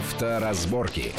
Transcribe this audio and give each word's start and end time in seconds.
Авторазборки 0.00 1.12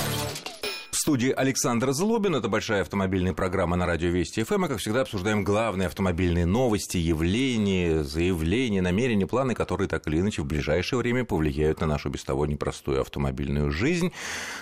студии 1.01 1.31
Александр 1.31 1.93
Злобин. 1.93 2.35
Это 2.35 2.47
большая 2.47 2.83
автомобильная 2.83 3.33
программа 3.33 3.75
на 3.75 3.87
радио 3.87 4.09
Вести 4.09 4.43
ФМ. 4.43 4.61
Мы, 4.61 4.67
как 4.67 4.77
всегда, 4.77 5.01
обсуждаем 5.01 5.43
главные 5.43 5.87
автомобильные 5.87 6.45
новости, 6.45 6.97
явления, 6.97 8.03
заявления, 8.03 8.83
намерения, 8.83 9.25
планы, 9.25 9.55
которые 9.55 9.87
так 9.87 10.07
или 10.07 10.19
иначе 10.19 10.43
в 10.43 10.45
ближайшее 10.45 10.99
время 10.99 11.25
повлияют 11.25 11.81
на 11.81 11.87
нашу 11.87 12.11
без 12.11 12.23
того 12.23 12.45
непростую 12.45 13.01
автомобильную 13.01 13.71
жизнь. 13.71 14.11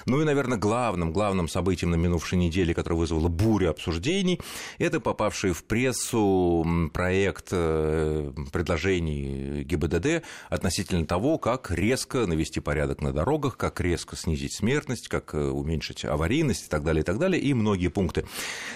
Ну 0.05 0.21
и, 0.21 0.23
наверное, 0.23 0.57
главным, 0.57 1.11
главным 1.11 1.49
событием 1.49 1.91
на 1.91 1.95
минувшей 1.95 2.37
неделе, 2.37 2.73
которое 2.73 2.95
вызвало 2.95 3.27
бурю 3.27 3.69
обсуждений, 3.69 4.39
это 4.77 5.01
попавший 5.01 5.51
в 5.51 5.65
прессу 5.65 6.65
проект 6.93 7.49
э, 7.51 8.31
предложений 8.53 9.65
ГИБДД 9.65 10.23
относительно 10.49 11.05
того, 11.05 11.37
как 11.37 11.69
резко 11.69 12.25
навести 12.25 12.61
порядок 12.61 13.01
на 13.01 13.11
дорогах, 13.11 13.57
как 13.57 13.81
резко 13.81 14.15
снизить 14.15 14.53
смертность, 14.53 15.09
как 15.09 15.33
э, 15.33 15.49
уменьшить 15.49 16.05
аварийность 16.05 16.28
аварийность 16.29 16.67
и 16.67 16.69
так 16.69 16.83
далее, 16.83 17.01
и 17.01 17.03
так 17.03 17.17
далее. 17.17 17.41
И 17.41 17.53
многие 17.53 17.87
пункты 17.87 18.25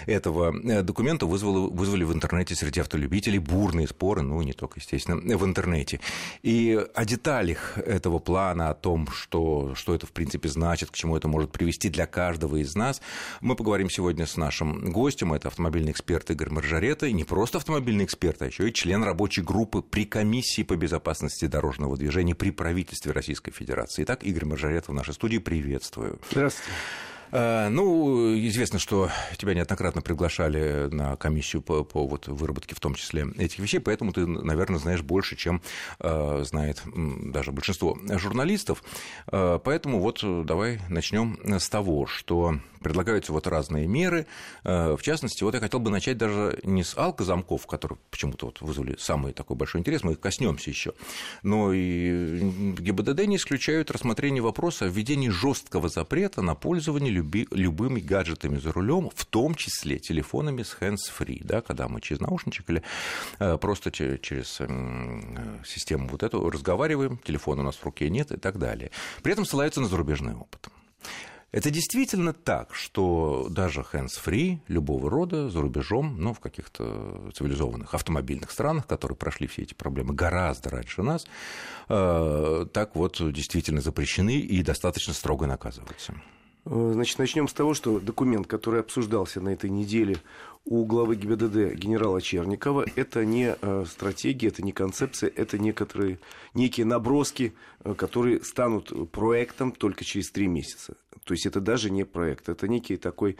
этого 0.08 0.54
э, 0.54 0.82
документа 0.82 1.26
вызвали, 1.26 1.70
вызвали 1.72 2.04
в 2.04 2.12
интернете 2.12 2.56
среди 2.56 2.80
автолюбителей 2.80 3.40
бурные 3.40 3.88
споры, 3.88 4.22
ну, 4.22 4.42
не 4.42 4.54
только, 4.54 4.80
естественно, 4.80 5.38
в 5.38 5.46
интернете. 5.46 6.00
И 6.42 6.80
о 6.96 7.06
деталях 7.06 7.78
этого 7.78 8.20
плана, 8.20 8.70
о 8.70 8.74
том, 8.74 9.08
что, 9.08 9.76
что 9.76 9.94
это, 9.94 10.08
в 10.08 10.12
принципе, 10.12 10.50
значит, 10.50 10.90
к 10.90 10.96
чему 10.96 11.16
это 11.16 11.28
может 11.28 11.52
привести 11.52 11.90
для 11.90 12.08
каждого 12.08 12.58
из 12.58 12.76
нас, 12.76 13.02
мы 13.42 13.56
поговорим 13.56 13.90
сегодня 13.90 14.26
с 14.26 14.38
нашим 14.38 14.92
гостем. 14.92 15.34
Это 15.34 15.48
автомобильный 15.48 15.92
эксперт 15.92 16.30
Игорь 16.32 16.50
Маржарета. 16.50 17.06
И 17.06 17.14
не 17.14 17.24
просто 17.24 17.58
автомобильный 17.60 18.06
эксперт, 18.06 18.42
а 18.42 18.48
еще 18.48 18.70
и 18.70 18.74
член 18.74 19.04
рабочей 19.04 19.42
группы 19.42 19.82
при 19.82 20.06
комиссии 20.06 20.64
по 20.64 20.76
безопасности 20.76 21.46
дорожного 21.46 21.98
движения 21.98 22.36
при 22.36 22.52
правительстве 22.52 23.12
Российской 23.12 23.52
Федерации. 23.52 24.04
Итак, 24.04 24.24
Игорь 24.24 24.46
Маржарета 24.46 24.92
в 24.92 24.96
нашей 24.96 25.14
студии. 25.14 25.38
Приветствую. 25.38 26.20
Здравствуйте. 26.32 26.72
Э, 27.32 27.70
ну, 27.70 28.36
известно, 28.48 28.80
что 28.80 29.10
тебя 29.38 29.54
неоднократно 29.54 30.02
приглашали 30.02 30.88
на 30.92 31.16
комиссию 31.16 31.62
по, 31.62 31.84
по 31.84 32.06
вот 32.08 32.28
выработке 32.28 32.76
в 32.76 32.80
том 32.80 32.96
числе 32.96 33.28
этих 33.38 33.60
вещей, 33.60 33.80
поэтому 33.80 34.14
ты, 34.14 34.28
наверное, 34.28 34.80
знаешь 34.80 35.02
больше, 35.02 35.36
чем 35.36 35.62
э, 36.00 36.44
знает 36.46 36.82
даже 36.86 37.52
большинство 37.52 37.98
журналистов. 38.18 38.84
Э, 39.32 39.60
поэтому 39.64 40.00
вот 40.00 40.24
давай 40.46 40.80
начнем 40.90 41.40
с 41.60 41.70
того, 41.70 42.06
что 42.06 42.60
предлагаются 42.82 43.32
вот 43.32 43.48
разные 43.48 43.88
меры. 43.88 44.28
В 44.66 45.00
частности, 45.02 45.42
вот 45.44 45.54
я 45.54 45.62
хотел 45.62 45.80
бы 45.80 45.90
начать 45.90 46.18
даже 46.18 46.60
не 46.64 46.84
с 46.84 46.98
алкозамков, 46.98 47.66
которые 47.66 47.98
почему-то 48.12 48.48
вот 48.48 48.60
вызвали 48.60 48.98
самый 49.00 49.32
такой 49.32 49.56
большой 49.56 49.80
интерес, 49.80 50.04
мы 50.04 50.12
их 50.14 50.20
коснемся 50.20 50.70
еще, 50.70 50.94
но 51.44 51.72
и 51.72 52.40
ГИБДД 52.78 53.26
не 53.26 53.38
исключают 53.38 53.90
рассмотрение 53.90 54.44
вопроса 54.44 54.84
о 54.84 54.88
введении 54.90 55.30
жесткого 55.30 55.88
запрета 55.88 56.42
на 56.42 56.56
пользование 56.56 57.23
люби, 57.24 57.48
любыми 57.52 58.00
гаджетами 58.00 58.58
за 58.58 58.72
рулем, 58.72 59.10
в 59.16 59.26
том 59.26 59.56
числе 59.56 60.00
телефонами 60.00 60.64
с 60.64 60.78
hands-free, 60.80 61.42
да, 61.44 61.62
когда 61.62 61.88
мы 61.88 62.02
через 62.02 62.22
наушничек 62.22 62.70
или 62.70 62.84
э, 63.40 63.58
просто 63.58 63.92
через 63.92 64.62
систему 65.66 66.08
вот 66.10 66.24
эту 66.24 66.50
разговариваем, 66.50 67.18
телефона 67.18 67.62
у 67.62 67.66
нас 67.66 67.76
в 67.76 67.84
руке 67.84 68.10
нет 68.10 68.32
и 68.32 68.38
так 68.38 68.60
далее. 68.60 68.92
При 69.22 69.34
этом 69.34 69.46
ссылаются 69.46 69.82
на 69.82 69.88
зарубежный 69.88 70.36
опыт. 70.36 70.70
Это 71.54 71.70
действительно 71.70 72.34
так, 72.34 72.74
что 72.74 73.48
даже 73.48 73.82
hands-free 73.82 74.62
любого 74.68 75.08
рода 75.08 75.52
за 75.52 75.62
рубежом, 75.62 76.16
ну, 76.20 76.34
в 76.34 76.40
каких-то 76.40 77.30
цивилизованных 77.36 77.94
автомобильных 77.94 78.50
странах, 78.50 78.88
которые 78.88 79.16
прошли 79.16 79.46
все 79.46 79.62
эти 79.62 79.76
проблемы 79.76 80.16
гораздо 80.16 80.72
раньше 80.72 81.04
нас, 81.04 81.28
э, 81.90 82.66
так 82.74 82.96
вот 82.96 83.22
действительно 83.32 83.82
запрещены 83.82 84.40
и 84.40 84.64
достаточно 84.64 85.14
строго 85.14 85.46
наказываются. 85.46 86.16
Э, 86.66 86.92
значит, 86.94 87.20
начнем 87.20 87.48
с 87.48 87.54
того, 87.54 87.74
что 87.74 88.00
документ, 88.00 88.48
который 88.48 88.80
обсуждался 88.80 89.42
на 89.42 89.50
этой 89.50 89.70
неделе 89.70 90.18
у 90.66 90.86
главы 90.86 91.16
ГИБДД 91.16 91.76
генерала 91.76 92.22
Черникова, 92.22 92.86
это 92.96 93.26
не 93.26 93.56
э, 93.60 93.86
стратегия, 93.88 94.48
это 94.48 94.64
не 94.64 94.72
концепция, 94.72 95.30
это 95.36 95.58
некоторые, 95.58 96.20
некие 96.54 96.86
наброски, 96.86 97.54
э, 97.84 97.94
которые 97.96 98.44
станут 98.44 99.12
проектом 99.12 99.72
только 99.72 100.06
через 100.06 100.32
три 100.32 100.48
месяца. 100.48 100.96
То 101.24 101.34
есть 101.34 101.46
это 101.46 101.62
даже 101.62 101.90
не 101.90 102.04
проект, 102.04 102.50
это 102.50 102.68
некий 102.68 102.98
такой 102.98 103.38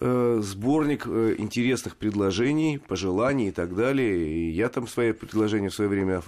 э, 0.00 0.40
сборник 0.42 1.06
э, 1.06 1.34
интересных 1.38 1.96
предложений, 1.96 2.78
пожеланий 2.78 3.48
и 3.48 3.52
так 3.52 3.74
далее. 3.74 4.16
И 4.16 4.50
я 4.50 4.68
там 4.68 4.86
свои 4.88 5.12
предложения 5.12 5.68
в 5.68 5.74
свое 5.74 5.90
время 5.90 6.22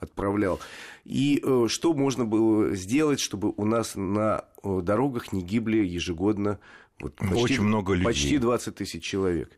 отправлял. 0.00 0.60
И 1.04 1.42
э, 1.42 1.66
что 1.68 1.94
можно 1.94 2.24
было 2.24 2.74
сделать, 2.74 3.20
чтобы 3.20 3.52
у 3.56 3.64
нас 3.64 3.94
на 3.96 4.44
э, 4.62 4.80
дорогах 4.82 5.32
не 5.32 5.42
гибли 5.42 5.78
ежегодно 5.78 6.58
вот 7.00 7.14
почти, 7.14 7.34
Очень 7.34 7.62
много 7.62 7.92
людей. 7.92 8.04
Почти 8.04 8.38
20 8.38 8.74
тысяч 8.74 9.02
человек. 9.02 9.50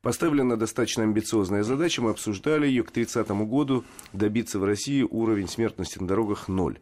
Поставлена 0.00 0.58
достаточно 0.58 1.02
амбициозная 1.02 1.62
задача, 1.62 2.02
мы 2.02 2.10
обсуждали 2.10 2.66
ее 2.66 2.82
к 2.82 2.90
30 2.90 3.26
году 3.30 3.84
добиться 4.12 4.58
в 4.58 4.64
России 4.64 5.02
уровень 5.02 5.48
смертности 5.48 5.98
на 5.98 6.06
дорогах 6.06 6.46
ноль. 6.46 6.78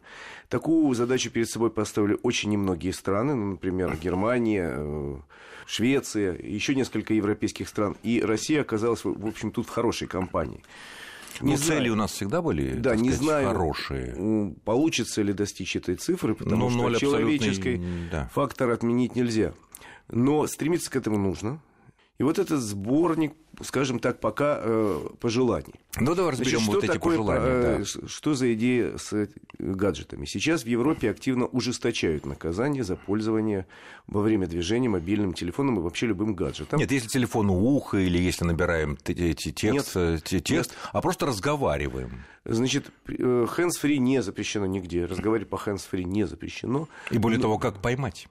Такую 0.49 0.93
задачу 0.93 1.31
перед 1.31 1.49
собой 1.49 1.71
поставили 1.71 2.17
очень 2.21 2.49
немногие 2.49 2.91
страны, 2.91 3.33
ну, 3.33 3.51
например, 3.51 3.95
Германия, 3.95 4.73
э, 4.75 5.15
Швеция, 5.65 6.37
еще 6.37 6.75
несколько 6.75 7.13
европейских 7.13 7.69
стран. 7.69 7.95
И 8.03 8.21
Россия 8.21 8.61
оказалась, 8.61 9.05
в 9.05 9.25
общем, 9.25 9.51
тут 9.51 9.67
в 9.67 9.69
хорошей 9.69 10.07
компании. 10.09 10.61
Не 11.41 11.53
ну, 11.53 11.57
цели 11.57 11.89
у 11.89 11.95
нас 11.95 12.11
всегда 12.11 12.41
были 12.41 12.73
да, 12.73 12.95
не 12.95 13.09
сказать, 13.09 13.25
знаю, 13.25 13.47
хорошие. 13.47 14.53
Получится 14.65 15.21
ли 15.21 15.33
достичь 15.33 15.75
этой 15.75 15.95
цифры, 15.95 16.35
потому 16.35 16.69
ну, 16.69 16.89
что 16.89 16.99
человеческий 16.99 17.81
да. 18.11 18.29
фактор 18.33 18.69
отменить 18.69 19.15
нельзя. 19.15 19.53
Но 20.13 20.47
стремиться 20.47 20.91
к 20.91 20.95
этому 20.95 21.17
нужно. 21.17 21.59
И 22.19 22.23
вот 22.23 22.37
этот 22.37 22.61
сборник, 22.61 23.33
скажем 23.63 23.97
так, 23.97 24.19
пока 24.19 24.59
э, 24.61 24.99
пожеланий. 25.19 25.73
Ну, 25.99 26.13
давай 26.13 26.33
разберем 26.33 26.59
Значит, 26.59 26.73
вот 26.75 26.83
эти 26.83 26.91
такое, 26.93 27.17
пожелания. 27.17 27.47
Э, 27.47 27.77
да. 27.79 28.07
Что 28.07 28.35
за 28.35 28.53
идея 28.53 28.97
с 28.97 29.27
гаджетами? 29.57 30.25
Сейчас 30.25 30.63
в 30.63 30.67
Европе 30.67 31.09
активно 31.09 31.47
ужесточают 31.47 32.27
наказание 32.27 32.83
за 32.83 32.95
пользование 32.95 33.65
во 34.05 34.21
время 34.21 34.45
движения 34.45 34.89
мобильным 34.89 35.33
телефоном 35.33 35.79
и 35.79 35.81
вообще 35.81 36.05
любым 36.05 36.35
гаджетом. 36.35 36.77
Нет, 36.77 36.91
если 36.91 37.07
телефон 37.07 37.49
у 37.49 37.55
уха 37.55 37.97
или 37.97 38.19
если 38.19 38.45
набираем 38.45 38.95
эти 39.05 39.51
текст, 39.51 39.95
Нет. 39.95 40.23
текст 40.23 40.51
Нет. 40.51 40.77
а 40.91 41.01
просто 41.01 41.25
разговариваем. 41.25 42.23
Значит, 42.45 42.91
э, 43.07 43.47
hands-free 43.57 43.97
не 43.97 44.21
запрещено 44.21 44.67
нигде. 44.67 45.05
Разговаривать 45.05 45.49
по 45.49 45.55
hands-free 45.55 46.03
не 46.03 46.27
запрещено. 46.27 46.87
И 47.09 47.17
более 47.17 47.37
Но... 47.37 47.43
того, 47.43 47.57
как 47.57 47.81
поймать? 47.81 48.27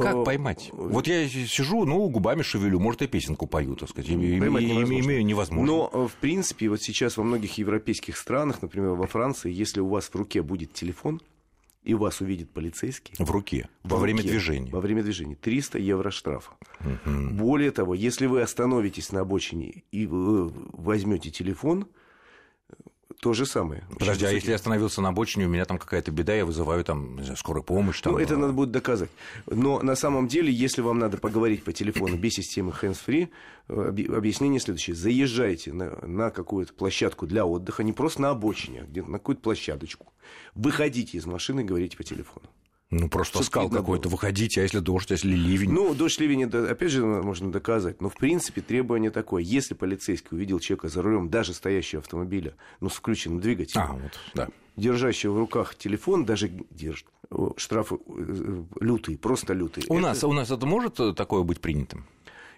Как 0.00 0.16
э, 0.16 0.24
поймать? 0.24 0.70
Вот 0.72 1.06
я 1.06 1.28
сижу, 1.28 1.84
ну, 1.84 2.08
губами 2.08 2.42
шевелю, 2.42 2.78
может, 2.78 3.02
и 3.02 3.06
песенку 3.06 3.46
пою, 3.46 3.76
так 3.76 3.90
сказать, 3.90 4.10
поймать 4.10 4.62
и, 4.62 4.66
невозможно. 4.66 5.22
невозможно. 5.22 5.66
Но, 5.66 5.90
э, 5.92 6.08
в 6.08 6.14
принципе, 6.20 6.68
вот 6.68 6.82
сейчас 6.82 7.16
во 7.16 7.24
многих 7.24 7.58
европейских 7.58 8.16
странах, 8.16 8.62
например, 8.62 8.90
во 8.90 9.06
Франции, 9.06 9.52
если 9.52 9.80
у 9.80 9.88
вас 9.88 10.06
в 10.08 10.14
руке 10.14 10.42
будет 10.42 10.72
телефон, 10.72 11.20
и 11.86 11.94
вас 11.94 12.20
увидит 12.20 12.50
полицейский. 12.50 13.14
В 13.16 13.30
руке. 13.30 13.68
В 13.84 13.90
во 13.90 13.98
руке, 13.98 14.02
время 14.02 14.22
движения. 14.22 14.70
Во 14.72 14.80
время 14.80 15.04
движения. 15.04 15.36
300 15.36 15.78
евро 15.78 16.10
штрафа. 16.10 16.52
Угу. 16.80 17.34
Более 17.34 17.70
того, 17.70 17.94
если 17.94 18.26
вы 18.26 18.42
остановитесь 18.42 19.12
на 19.12 19.20
обочине 19.20 19.84
и 19.92 20.08
возьмете 20.10 21.30
телефон, 21.30 21.86
то 23.26 23.32
же 23.32 23.44
самое. 23.44 23.82
Подожди, 23.98 24.24
а 24.24 24.30
если 24.30 24.50
я 24.50 24.54
остановился 24.54 25.02
на 25.02 25.08
обочине, 25.08 25.46
у 25.46 25.48
меня 25.48 25.64
там 25.64 25.78
какая-то 25.78 26.12
беда, 26.12 26.32
я 26.32 26.46
вызываю 26.46 26.84
там, 26.84 27.20
знаю, 27.20 27.36
скорую 27.36 27.64
помощь. 27.64 28.00
Там... 28.00 28.12
Ну, 28.12 28.20
это 28.20 28.36
надо 28.36 28.52
будет 28.52 28.70
доказать. 28.70 29.10
Но 29.46 29.82
на 29.82 29.96
самом 29.96 30.28
деле, 30.28 30.52
если 30.52 30.80
вам 30.80 31.00
надо 31.00 31.16
поговорить 31.16 31.64
по 31.64 31.72
телефону 31.72 32.16
без 32.16 32.34
системы 32.34 32.72
hands-free, 32.80 33.28
э, 33.68 33.94
объяснение 34.16 34.60
следующее. 34.60 34.94
Заезжайте 34.94 35.72
на, 35.72 35.98
на 36.06 36.30
какую-то 36.30 36.72
площадку 36.72 37.26
для 37.26 37.44
отдыха, 37.44 37.82
не 37.82 37.92
просто 37.92 38.22
на 38.22 38.30
обочине, 38.30 38.82
а 38.82 38.84
где-то 38.84 39.10
на 39.10 39.18
какую-то 39.18 39.42
площадочку. 39.42 40.12
Выходите 40.54 41.18
из 41.18 41.26
машины 41.26 41.62
и 41.62 41.64
говорите 41.64 41.96
по 41.96 42.04
телефону. 42.04 42.46
Ну, 42.90 43.08
просто 43.08 43.42
скал 43.42 43.68
какой-то, 43.68 44.08
выходите, 44.08 44.60
а 44.60 44.62
если 44.62 44.78
дождь, 44.78 45.10
а 45.10 45.14
если 45.14 45.34
ливень? 45.34 45.72
Ну, 45.72 45.92
дождь, 45.92 46.20
ливень, 46.20 46.44
это, 46.44 46.70
опять 46.70 46.92
же, 46.92 47.04
можно 47.04 47.50
доказать. 47.50 48.00
Но, 48.00 48.08
в 48.08 48.14
принципе, 48.14 48.60
требование 48.60 49.10
такое. 49.10 49.42
Если 49.42 49.74
полицейский 49.74 50.28
увидел 50.30 50.60
человека 50.60 50.88
за 50.88 51.02
рулем, 51.02 51.28
даже 51.28 51.52
стоящего 51.52 52.00
автомобиля, 52.00 52.54
ну, 52.80 52.88
с 52.88 52.94
включенным 52.94 53.40
двигателем, 53.40 53.82
а, 53.82 53.92
вот, 53.94 54.12
да. 54.34 54.48
держащего 54.76 55.32
в 55.32 55.38
руках 55.38 55.74
телефон, 55.74 56.24
даже 56.24 56.48
держит, 56.70 57.06
штрафы 57.56 57.98
э, 58.06 58.64
лютые, 58.80 59.18
просто 59.18 59.52
лютые. 59.52 59.84
У, 59.88 59.94
это... 59.94 60.02
нас, 60.02 60.22
у 60.22 60.32
нас 60.32 60.50
это 60.52 60.64
может 60.64 61.00
э, 61.00 61.12
такое 61.12 61.42
быть 61.42 61.60
принятым? 61.60 62.06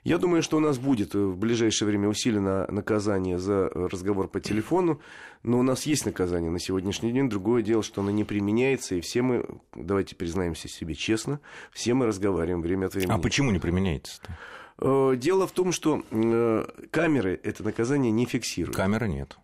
Я 0.04 0.18
думаю, 0.18 0.42
что 0.42 0.56
у 0.56 0.60
нас 0.60 0.78
будет 0.78 1.14
в 1.14 1.36
ближайшее 1.36 1.88
время 1.88 2.08
усилено 2.08 2.66
наказание 2.70 3.38
за 3.38 3.68
разговор 3.68 4.28
по 4.28 4.40
телефону, 4.40 5.00
но 5.42 5.58
у 5.58 5.62
нас 5.62 5.86
есть 5.86 6.06
наказание 6.06 6.50
на 6.50 6.58
сегодняшний 6.58 7.12
день. 7.12 7.28
Другое 7.28 7.62
дело, 7.62 7.82
что 7.82 8.00
оно 8.00 8.10
не 8.10 8.24
применяется, 8.24 8.94
и 8.94 9.00
все 9.00 9.22
мы, 9.22 9.44
давайте 9.74 10.16
признаемся 10.16 10.68
себе 10.68 10.94
честно, 10.94 11.40
все 11.72 11.94
мы 11.94 12.06
разговариваем 12.06 12.62
время 12.62 12.86
от 12.86 12.94
времени. 12.94 13.12
А 13.12 13.18
почему 13.18 13.50
не 13.50 13.58
применяется-то? 13.58 14.36
Э, 14.80 15.16
дело 15.16 15.46
в 15.46 15.52
том, 15.52 15.72
что 15.72 16.02
э, 16.10 16.64
камеры 16.90 17.38
это 17.42 17.62
наказание 17.64 18.12
не 18.12 18.26
фиксируют. 18.26 18.76
Камеры 18.76 19.08
нет. 19.08 19.36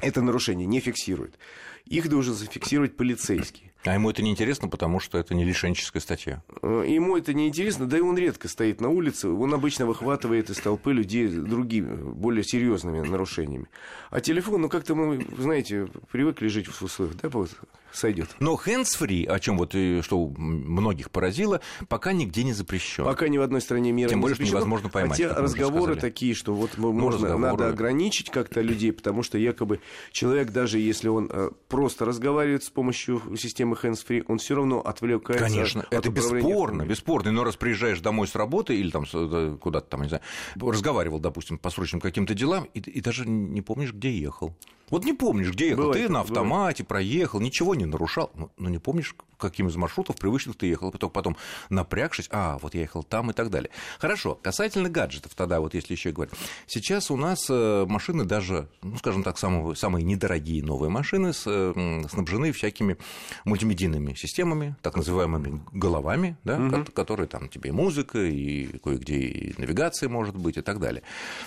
Это 0.00 0.20
нарушение 0.20 0.66
не 0.66 0.80
фиксирует. 0.80 1.38
их 1.84 2.08
должен 2.08 2.34
зафиксировать 2.34 2.96
полицейский. 2.96 3.71
А 3.84 3.94
ему 3.94 4.10
это 4.10 4.22
не 4.22 4.30
интересно, 4.30 4.68
потому 4.68 5.00
что 5.00 5.18
это 5.18 5.34
не 5.34 5.44
лишенческая 5.44 6.00
статья. 6.00 6.42
Э, 6.62 6.84
ему 6.86 7.16
это 7.16 7.34
не 7.34 7.48
интересно, 7.48 7.86
да 7.86 7.98
и 7.98 8.00
он 8.00 8.16
редко 8.16 8.48
стоит 8.48 8.80
на 8.80 8.88
улице. 8.88 9.28
Он 9.28 9.52
обычно 9.54 9.86
выхватывает 9.86 10.50
из 10.50 10.58
толпы 10.58 10.92
людей 10.92 11.26
другими, 11.28 11.94
более 11.96 12.44
серьезными 12.44 13.00
нарушениями. 13.00 13.66
А 14.10 14.20
телефон, 14.20 14.62
ну 14.62 14.68
как-то 14.68 14.94
мы, 14.94 15.26
знаете, 15.36 15.88
привыкли 16.10 16.46
жить 16.46 16.68
в 16.68 16.82
условиях, 16.82 17.16
да, 17.20 17.28
вот 17.28 17.50
сойдет. 17.92 18.30
Но 18.40 18.54
hands-free, 18.54 19.26
о 19.26 19.38
чем 19.38 19.58
вот 19.58 19.74
что 20.02 20.28
многих 20.36 21.10
поразило, 21.10 21.60
пока 21.88 22.12
нигде 22.12 22.44
не 22.44 22.52
запрещен. 22.52 23.04
Пока 23.04 23.28
ни 23.28 23.38
в 23.38 23.42
одной 23.42 23.60
стране 23.60 23.92
мира 23.92 24.08
Тем 24.08 24.18
не 24.18 24.22
более, 24.22 24.34
запрещено. 24.34 24.58
что 24.58 24.66
невозможно 24.66 24.88
поймать. 24.88 25.20
Хотя 25.20 25.34
разговоры 25.34 25.96
такие, 25.96 26.34
что 26.34 26.54
вот 26.54 26.72
ну, 26.76 26.92
можно, 26.92 27.26
разговоры. 27.26 27.52
надо 27.52 27.68
ограничить 27.68 28.30
как-то 28.30 28.60
людей, 28.60 28.92
потому 28.92 29.22
что 29.22 29.38
якобы 29.38 29.80
человек, 30.10 30.50
даже 30.50 30.78
если 30.78 31.08
он 31.08 31.28
э, 31.30 31.50
просто 31.68 32.04
разговаривает 32.04 32.64
с 32.64 32.70
помощью 32.70 33.20
системы 33.36 33.71
hands-free, 33.74 34.24
он 34.28 34.38
все 34.38 34.54
равно 34.54 34.80
отвлекается 34.80 35.44
Конечно, 35.44 35.82
от 35.82 35.92
это 35.92 36.10
бесспорно, 36.10 36.84
бесспорно. 36.84 37.32
Но 37.32 37.44
раз 37.44 37.56
приезжаешь 37.56 38.00
домой 38.00 38.26
с 38.26 38.34
работы 38.34 38.76
или 38.76 38.90
там 38.90 39.04
э, 39.12 39.56
куда-то 39.60 39.86
там, 39.88 40.02
не 40.02 40.08
знаю, 40.08 40.22
разговаривал, 40.56 41.18
допустим, 41.18 41.58
по 41.58 41.70
срочным 41.70 42.00
каким-то 42.00 42.34
делам, 42.34 42.64
и, 42.74 42.80
и 42.80 43.00
даже 43.00 43.28
не 43.28 43.62
помнишь, 43.62 43.92
где 43.92 44.10
ехал. 44.10 44.54
Вот 44.92 45.06
не 45.06 45.14
помнишь, 45.14 45.50
где 45.52 45.70
ехал. 45.70 45.84
Бывает, 45.84 46.06
ты 46.06 46.12
на 46.12 46.20
автомате 46.20 46.82
бывает. 46.82 46.88
проехал, 46.88 47.40
ничего 47.40 47.74
не 47.74 47.86
нарушал, 47.86 48.30
но, 48.34 48.50
но 48.58 48.68
не 48.68 48.78
помнишь, 48.78 49.16
каким 49.38 49.68
из 49.68 49.76
маршрутов 49.76 50.16
привычных 50.16 50.56
ты 50.56 50.66
ехал. 50.66 50.90
Потом, 50.92 51.10
потом 51.10 51.36
напрягшись, 51.70 52.28
а, 52.30 52.58
вот 52.58 52.74
я 52.74 52.82
ехал 52.82 53.02
там 53.02 53.30
и 53.30 53.34
так 53.34 53.50
далее. 53.50 53.70
Хорошо, 53.98 54.34
касательно 54.34 54.90
гаджетов 54.90 55.34
тогда, 55.34 55.60
вот 55.60 55.72
если 55.72 55.94
еще 55.94 56.12
говорить. 56.12 56.34
Сейчас 56.66 57.10
у 57.10 57.16
нас 57.16 57.46
э, 57.48 57.86
машины 57.88 58.24
даже, 58.24 58.68
ну, 58.82 58.98
скажем 58.98 59.22
так, 59.22 59.38
самые, 59.38 59.74
самые 59.76 60.04
недорогие 60.04 60.62
новые 60.62 60.90
машины 60.90 61.32
э, 61.32 62.02
снабжены 62.10 62.52
всякими 62.52 62.98
мультимедийными 63.46 64.12
системами, 64.12 64.76
так 64.82 64.96
называемыми 64.96 65.62
головами, 65.72 66.36
да, 66.44 66.58
угу. 66.58 66.84
которые 66.92 67.26
там 67.26 67.48
тебе 67.48 67.70
и 67.70 67.72
музыка, 67.72 68.18
и 68.18 68.78
кое-где 68.78 69.16
и 69.16 69.54
навигация 69.58 70.10
может 70.10 70.36
быть, 70.36 70.58
и 70.58 70.60
так 70.60 70.78
далее. 70.80 71.02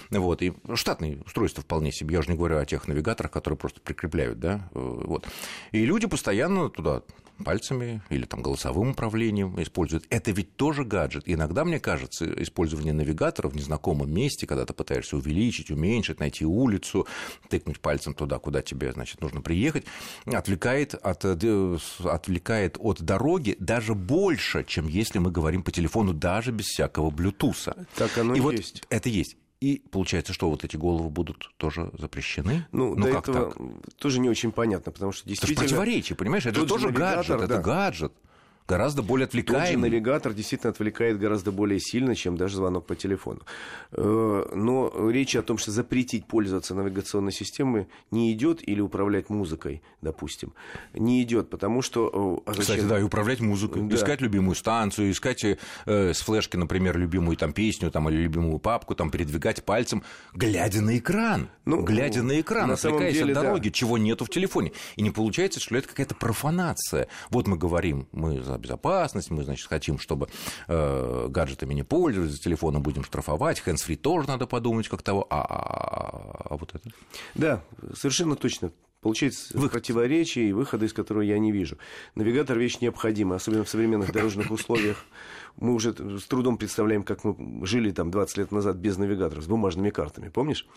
Вот, 0.10 0.42
и 0.42 0.54
штатные 0.74 1.22
устройства 1.26 1.62
вполне 1.62 1.92
себе, 1.92 2.14
я 2.14 2.20
уже 2.20 2.32
не 2.32 2.38
говорю 2.38 2.58
о 2.58 2.66
тех 2.66 2.88
навигаторах, 2.88 3.35
которые 3.36 3.58
просто 3.58 3.82
прикрепляют, 3.82 4.40
да, 4.40 4.70
э, 4.74 4.80
вот. 4.80 5.28
И 5.74 5.86
люди 5.86 6.08
постоянно 6.08 6.70
туда 6.70 7.02
пальцами 7.44 8.02
или 8.10 8.24
там 8.24 8.42
голосовым 8.42 8.92
управлением 8.92 9.62
используют. 9.62 10.06
Это 10.10 10.32
ведь 10.32 10.56
тоже 10.56 10.86
гаджет. 10.86 11.24
Иногда, 11.26 11.66
мне 11.66 11.82
кажется, 11.82 12.26
использование 12.42 12.94
навигатора 12.94 13.50
в 13.50 13.56
незнакомом 13.58 14.10
месте, 14.10 14.48
когда 14.48 14.66
ты 14.66 14.74
пытаешься 14.74 15.18
увеличить, 15.18 15.70
уменьшить, 15.70 16.22
найти 16.22 16.46
улицу, 16.46 17.08
тыкнуть 17.50 17.82
пальцем 17.82 18.14
туда, 18.14 18.40
куда 18.40 18.62
тебе, 18.62 18.94
значит, 18.94 19.20
нужно 19.20 19.42
приехать, 19.42 19.84
отвлекает 20.26 20.94
от, 20.94 21.26
э, 21.26 21.78
отвлекает 22.06 22.78
от 22.80 23.02
дороги 23.02 23.58
даже 23.60 23.96
больше, 23.96 24.64
чем 24.64 24.88
если 24.88 25.20
мы 25.20 25.30
говорим 25.30 25.62
по 25.62 25.74
телефону, 25.74 26.14
даже 26.14 26.54
без 26.54 26.68
всякого 26.68 27.12
блютуса. 27.12 27.86
Так 27.96 28.18
оно 28.18 28.34
и 28.34 28.56
есть. 28.56 28.82
Вот 28.84 28.88
это 28.90 29.10
есть. 29.10 29.36
И 29.62 29.82
получается, 29.90 30.34
что 30.34 30.50
вот 30.50 30.64
эти 30.64 30.76
головы 30.76 31.10
будут 31.10 31.52
тоже 31.58 31.90
запрещены? 31.98 32.68
Ну, 32.72 32.96
ну 32.96 33.06
до 33.06 33.14
как 33.14 33.30
этого 33.30 33.52
так? 33.54 33.96
тоже 33.98 34.20
не 34.20 34.30
очень 34.30 34.52
понятно, 34.52 34.92
потому 34.92 35.12
что 35.12 35.28
действительно... 35.28 35.66
Это 35.66 35.70
противоречие, 35.70 36.16
понимаешь? 36.16 36.46
Это 36.46 36.66
тоже 36.66 36.90
гаджет, 36.92 37.38
да. 37.40 37.46
это 37.46 37.60
гаджет 37.60 38.14
гораздо 38.68 39.02
более 39.02 39.26
отвлекаемый. 39.26 39.66
Тот 39.66 39.74
же 39.74 39.78
навигатор 39.78 40.34
действительно 40.34 40.72
отвлекает 40.72 41.20
гораздо 41.20 41.52
более 41.52 41.80
сильно, 41.80 42.16
чем 42.16 42.38
даже 42.38 42.58
звонок 42.58 42.86
по 42.86 42.96
телефону. 42.96 43.42
Э, 43.92 44.46
но 44.54 45.10
речь 45.10 45.36
о 45.36 45.44
том, 45.44 45.58
что 45.58 45.72
запретить 45.72 46.26
пользоваться 46.26 46.74
навигационной 46.74 47.32
системой 47.32 47.88
не 48.12 48.32
идет 48.34 48.68
или 48.68 48.82
управлять 48.82 49.30
музыкой, 49.30 49.82
допустим, 50.02 50.54
не 50.94 51.22
идет, 51.22 51.50
потому 51.50 51.82
что... 51.82 52.44
А 52.46 52.54
Кстати, 52.54 52.82
да, 52.82 53.00
и 53.00 53.04
управлять 53.04 53.40
музыкой, 53.40 53.84
да. 53.84 53.96
искать 53.96 54.22
любимую 54.22 54.56
станцию, 54.56 55.12
искать 55.12 55.44
э, 55.44 55.58
с 55.86 56.22
флешки, 56.22 56.58
например, 56.58 56.98
любимую 56.98 57.38
там 57.38 57.54
песню 57.54 57.92
там, 57.92 58.10
или 58.10 58.18
любимую 58.18 58.60
папку, 58.60 58.96
там, 58.96 59.12
передвигать 59.12 59.64
пальцем, 59.64 60.04
глядя 60.34 60.82
на 60.82 60.98
экран, 60.98 61.50
ну, 61.66 61.84
глядя 61.84 62.24
на 62.24 62.40
экран, 62.40 62.70
на 62.70 62.74
отвлекаясь 62.74 63.14
деле, 63.14 63.34
от 63.34 63.42
дороги, 63.42 63.70
да. 63.70 63.74
чего 63.74 63.98
нету 63.98 64.26
в 64.26 64.30
телефоне. 64.30 64.72
И 64.96 65.02
не 65.02 65.12
получается, 65.12 65.60
что 65.60 65.76
это 65.76 65.88
какая-то 65.88 66.16
профанация. 66.16 67.08
Вот 67.30 67.48
мы 67.48 67.58
говорим, 67.58 68.08
мы 68.12 68.42
за 68.56 68.60
безопасность, 68.60 69.30
мы, 69.32 69.44
значит, 69.44 69.68
хотим, 69.68 70.00
чтобы 70.00 70.28
э, 70.68 71.28
гаджетами 71.30 71.74
не 71.74 71.84
пользовались, 71.84 72.32
за 72.32 72.42
телефоном 72.42 72.82
будем 72.82 73.04
штрафовать, 73.04 73.62
hands-free 73.66 73.98
тоже 73.98 74.28
надо 74.28 74.48
подумать, 74.48 74.88
как 74.88 75.02
того, 75.02 75.28
а, 75.30 75.42
а, 75.42 75.46
а, 75.46 76.48
а 76.50 76.58
вот 76.58 76.74
это? 76.74 76.90
Да, 77.36 77.62
совершенно 77.94 78.36
точно. 78.36 78.72
Получается 79.02 79.56
Выход. 79.56 79.74
противоречие 79.74 80.50
и 80.50 80.52
выхода 80.52 80.86
из 80.86 80.94
которого 80.94 81.22
я 81.22 81.38
не 81.38 81.52
вижу. 81.52 81.78
Навигатор 82.16 82.58
вещь 82.58 82.80
необходима, 82.82 83.36
особенно 83.36 83.64
в 83.64 83.70
современных 83.70 84.12
дорожных 84.12 84.50
условиях 84.50 85.06
мы 85.58 85.74
уже 85.74 85.94
с 85.94 86.24
трудом 86.26 86.58
представляем, 86.58 87.04
как 87.04 87.24
мы 87.24 87.66
жили 87.66 87.92
там 87.92 88.12
20 88.12 88.38
лет 88.38 88.52
назад 88.52 88.76
без 88.76 88.98
навигатора, 88.98 89.42
с 89.42 89.48
бумажными 89.48 89.90
картами, 89.90 90.30
помнишь? 90.30 90.68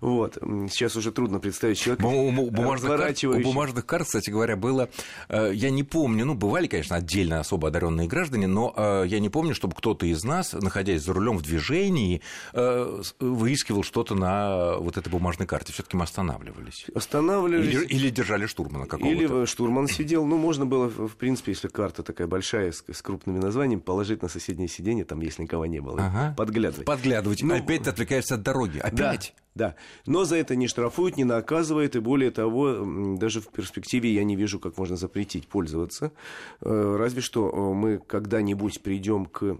Вот. 0.00 0.38
Сейчас 0.70 0.96
уже 0.96 1.12
трудно 1.12 1.38
представить 1.38 1.78
человека, 1.78 2.06
у, 2.06 2.50
бумажных 2.50 2.98
карт, 2.98 3.24
у 3.24 3.40
бумажных 3.40 3.86
карт, 3.86 4.06
кстати 4.06 4.30
говоря, 4.30 4.56
было... 4.56 4.88
Э, 5.28 5.50
я 5.54 5.70
не 5.70 5.84
помню, 5.84 6.24
ну, 6.24 6.34
бывали, 6.34 6.66
конечно, 6.66 6.96
отдельно 6.96 7.40
особо 7.40 7.68
одаренные 7.68 8.08
граждане, 8.08 8.46
но 8.46 8.74
э, 8.76 9.04
я 9.06 9.20
не 9.20 9.28
помню, 9.28 9.54
чтобы 9.54 9.74
кто-то 9.74 10.06
из 10.06 10.24
нас, 10.24 10.52
находясь 10.52 11.02
за 11.02 11.12
рулем 11.12 11.38
в 11.38 11.42
движении, 11.42 12.20
э, 12.52 13.02
выискивал 13.20 13.84
что-то 13.84 14.14
на 14.14 14.76
вот 14.78 14.96
этой 14.96 15.08
бумажной 15.08 15.46
карте. 15.46 15.72
все 15.72 15.82
таки 15.82 15.96
мы 15.96 16.04
останавливались. 16.04 16.86
Останавливались. 16.94 17.74
Или, 17.74 17.84
или 17.84 18.10
держали 18.10 18.46
штурмана 18.46 18.86
какого-то. 18.86 19.22
Или 19.22 19.46
штурман 19.46 19.86
сидел. 19.88 20.26
Ну, 20.26 20.36
можно 20.36 20.66
было, 20.66 20.88
в 20.88 21.16
принципе, 21.16 21.52
если 21.52 21.68
карта 21.68 22.02
такая 22.02 22.26
большая, 22.26 22.72
с, 22.72 22.84
с 22.90 23.02
крупными 23.02 23.38
названиями, 23.38 23.80
положить 23.80 24.15
положить 24.16 24.22
на 24.22 24.28
соседнее 24.28 24.68
сиденье, 24.68 25.04
там, 25.04 25.20
если 25.20 25.42
никого 25.42 25.66
не 25.66 25.80
было, 25.80 26.06
ага. 26.06 26.34
подглядывать. 26.36 26.86
Подглядывать. 26.86 27.42
Ну, 27.42 27.54
Опять 27.54 27.84
ты 27.84 27.90
отвлекаешься 27.90 28.34
от 28.34 28.42
дороги. 28.42 28.78
Опять. 28.78 29.34
Да, 29.54 29.68
да. 29.68 29.74
Но 30.06 30.24
за 30.24 30.36
это 30.36 30.56
не 30.56 30.68
штрафуют, 30.68 31.16
не 31.16 31.24
наказывают, 31.24 31.96
и 31.96 32.00
более 32.00 32.30
того, 32.30 32.84
даже 33.16 33.40
в 33.40 33.48
перспективе 33.48 34.12
я 34.12 34.24
не 34.24 34.36
вижу, 34.36 34.58
как 34.58 34.78
можно 34.78 34.96
запретить 34.96 35.48
пользоваться. 35.48 36.12
Э, 36.60 36.96
разве 36.98 37.20
что 37.20 37.48
э, 37.48 37.74
мы 37.74 37.98
когда-нибудь 37.98 38.82
придем 38.82 39.26
к 39.26 39.58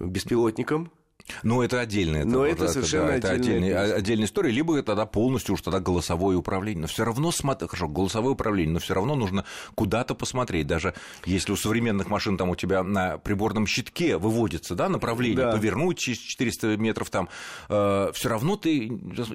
беспилотникам, 0.00 0.90
ну, 1.42 1.62
это 1.62 1.80
отдельная. 1.80 2.24
Но 2.24 2.44
это, 2.44 2.64
это 2.64 2.72
совершенно 2.72 3.08
да, 3.08 3.16
это 3.16 3.30
отдельная, 3.30 3.94
отдельная 3.94 4.26
история. 4.26 4.50
Либо 4.50 4.82
тогда 4.82 5.06
полностью 5.06 5.54
уж 5.54 5.62
тогда 5.62 5.80
голосовое 5.80 6.36
управление. 6.38 6.82
Но 6.82 6.86
все 6.86 7.04
равно 7.04 7.30
смотри, 7.32 7.68
хорошо, 7.68 7.88
голосовое 7.88 8.32
управление, 8.32 8.74
но 8.74 8.78
все 8.80 8.94
равно 8.94 9.14
нужно 9.14 9.44
куда-то 9.74 10.14
посмотреть. 10.14 10.66
Даже 10.66 10.94
если 11.24 11.52
у 11.52 11.56
современных 11.56 12.08
машин 12.08 12.36
там 12.36 12.50
у 12.50 12.56
тебя 12.56 12.82
на 12.82 13.18
приборном 13.18 13.66
щитке 13.66 14.16
выводится 14.16 14.74
да, 14.74 14.88
направление, 14.88 15.46
да. 15.46 15.52
повернуть 15.52 15.98
через 15.98 16.18
400 16.18 16.76
метров 16.76 17.10
там, 17.10 17.28
э, 17.68 18.10
все 18.14 18.28
равно 18.28 18.56
ты... 18.56 18.70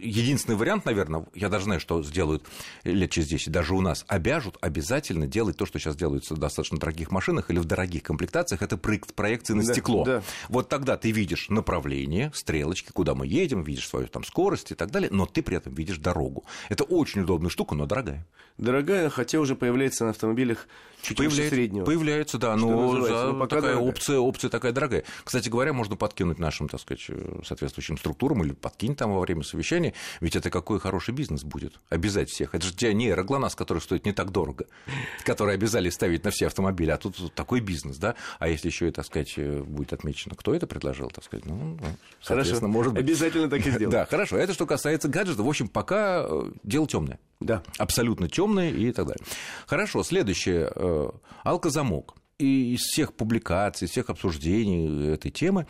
Единственный 0.02 0.56
вариант, 0.56 0.86
наверное, 0.86 1.26
я 1.34 1.50
даже 1.50 1.66
знаю, 1.66 1.80
что 1.80 2.04
сделают 2.04 2.44
лет 2.84 3.12
через 3.12 3.28
10, 3.28 3.52
даже 3.52 3.74
у 3.74 3.82
нас, 3.82 4.06
обяжут 4.08 4.58
обязательно 4.62 5.28
делать 5.28 5.58
то, 5.58 5.66
что 5.66 5.80
сейчас 5.80 5.96
делается 5.96 6.36
в 6.36 6.38
достаточно 6.38 6.78
дорогих 6.78 7.12
машинах 7.12 7.50
или 7.50 7.60
в 7.60 7.66
дорогих 7.66 8.04
комплектациях, 8.04 8.62
это 8.62 8.78
проекции 8.78 9.54
на 9.54 9.64
да, 9.64 9.74
стекло. 9.74 10.04
Да. 10.06 10.24
Вот 10.50 10.70
тогда 10.70 10.98
ты 10.98 11.12
видишь 11.12 11.50
направление 11.50 11.83
направление, 11.84 12.32
стрелочки, 12.34 12.92
куда 12.94 13.14
мы 13.14 13.28
едем, 13.28 13.64
видишь 13.64 13.88
свою 13.88 14.08
там 14.08 14.24
скорость 14.24 14.72
и 14.72 14.76
так 14.76 14.92
далее, 14.92 15.10
но 15.12 15.26
ты 15.26 15.42
при 15.42 15.58
этом 15.58 15.74
видишь 15.74 15.98
дорогу. 15.98 16.46
Это 16.70 16.86
очень 16.86 17.22
удобная 17.22 17.50
штука, 17.50 17.76
но 17.76 17.86
дорогая. 17.86 18.26
Дорогая, 18.58 19.10
хотя 19.10 19.40
уже 19.40 19.56
появляется 19.56 20.06
на 20.06 20.12
автомобилях 20.12 20.68
чуть 21.02 21.18
появляется, 21.18 21.56
среднего. 21.56 21.86
Появляется, 21.86 22.38
да, 22.38 22.56
но 22.56 23.02
за 23.02 23.32
ну, 23.34 23.48
такая 23.48 23.76
опция, 23.76 24.20
опция 24.20 24.50
такая 24.50 24.72
дорогая. 24.72 25.04
Кстати 25.24 25.50
говоря, 25.50 25.74
можно 25.74 25.96
подкинуть 25.96 26.40
нашим, 26.40 26.70
так 26.70 26.80
сказать, 26.80 27.06
соответствующим 27.46 27.98
структурам 27.98 28.44
или 28.44 28.54
подкинь 28.54 28.96
там 28.96 29.14
во 29.14 29.20
время 29.20 29.44
совещания, 29.44 29.94
ведь 30.22 30.36
это 30.36 30.52
какой 30.52 30.80
хороший 30.80 31.14
бизнес 31.14 31.44
будет. 31.44 31.80
Обязать 31.90 32.30
всех. 32.30 32.56
Это 32.56 32.66
же 32.66 32.74
тебя 32.74 32.94
не 32.94 33.10
аэроглонасс, 33.10 33.56
который 33.56 33.80
стоит 33.80 34.06
не 34.06 34.14
так 34.14 34.32
дорого, 34.32 34.66
который 35.26 35.56
обязали 35.56 35.90
ставить 35.90 36.24
на 36.24 36.32
все 36.32 36.48
автомобили, 36.48 36.92
а 36.92 36.98
тут 36.98 37.34
такой 37.34 37.60
бизнес, 37.60 37.98
да. 37.98 38.16
А 38.40 38.48
если 38.48 38.68
еще 38.68 38.88
и, 38.88 38.92
так 38.92 39.06
сказать, 39.06 39.38
будет 39.66 39.94
отмечено, 39.94 40.36
кто 40.36 40.54
это 40.54 40.68
предложил, 40.68 41.10
так 41.10 41.24
сказать, 41.24 41.46
ну, 41.46 41.73
ну, 41.82 41.88
хорошо. 42.22 42.68
может 42.68 42.94
быть. 42.94 43.04
Обязательно 43.04 43.50
так 43.50 43.60
и 43.66 43.70
сделаем. 43.70 43.90
Да, 43.90 44.06
хорошо. 44.06 44.38
Это 44.38 44.54
что 44.54 44.66
касается 44.66 45.08
гаджета. 45.08 45.44
В 45.44 45.48
общем, 45.48 45.68
пока 45.68 46.26
э, 46.28 46.52
дело 46.64 46.88
темное. 46.88 47.20
Да. 47.40 47.64
Абсолютно 47.78 48.30
темное 48.30 48.70
и 48.72 48.92
так 48.92 49.08
далее. 49.08 49.24
Хорошо, 49.68 50.04
следующее. 50.04 50.72
Э, 50.76 51.10
алкозамок 51.44 52.16
и 52.40 52.74
из 52.74 52.82
всех 52.82 53.14
публикаций, 53.14 53.86
из 53.86 53.92
всех 53.92 54.10
обсуждений 54.10 55.14
этой 55.14 55.32
темы 55.32 55.68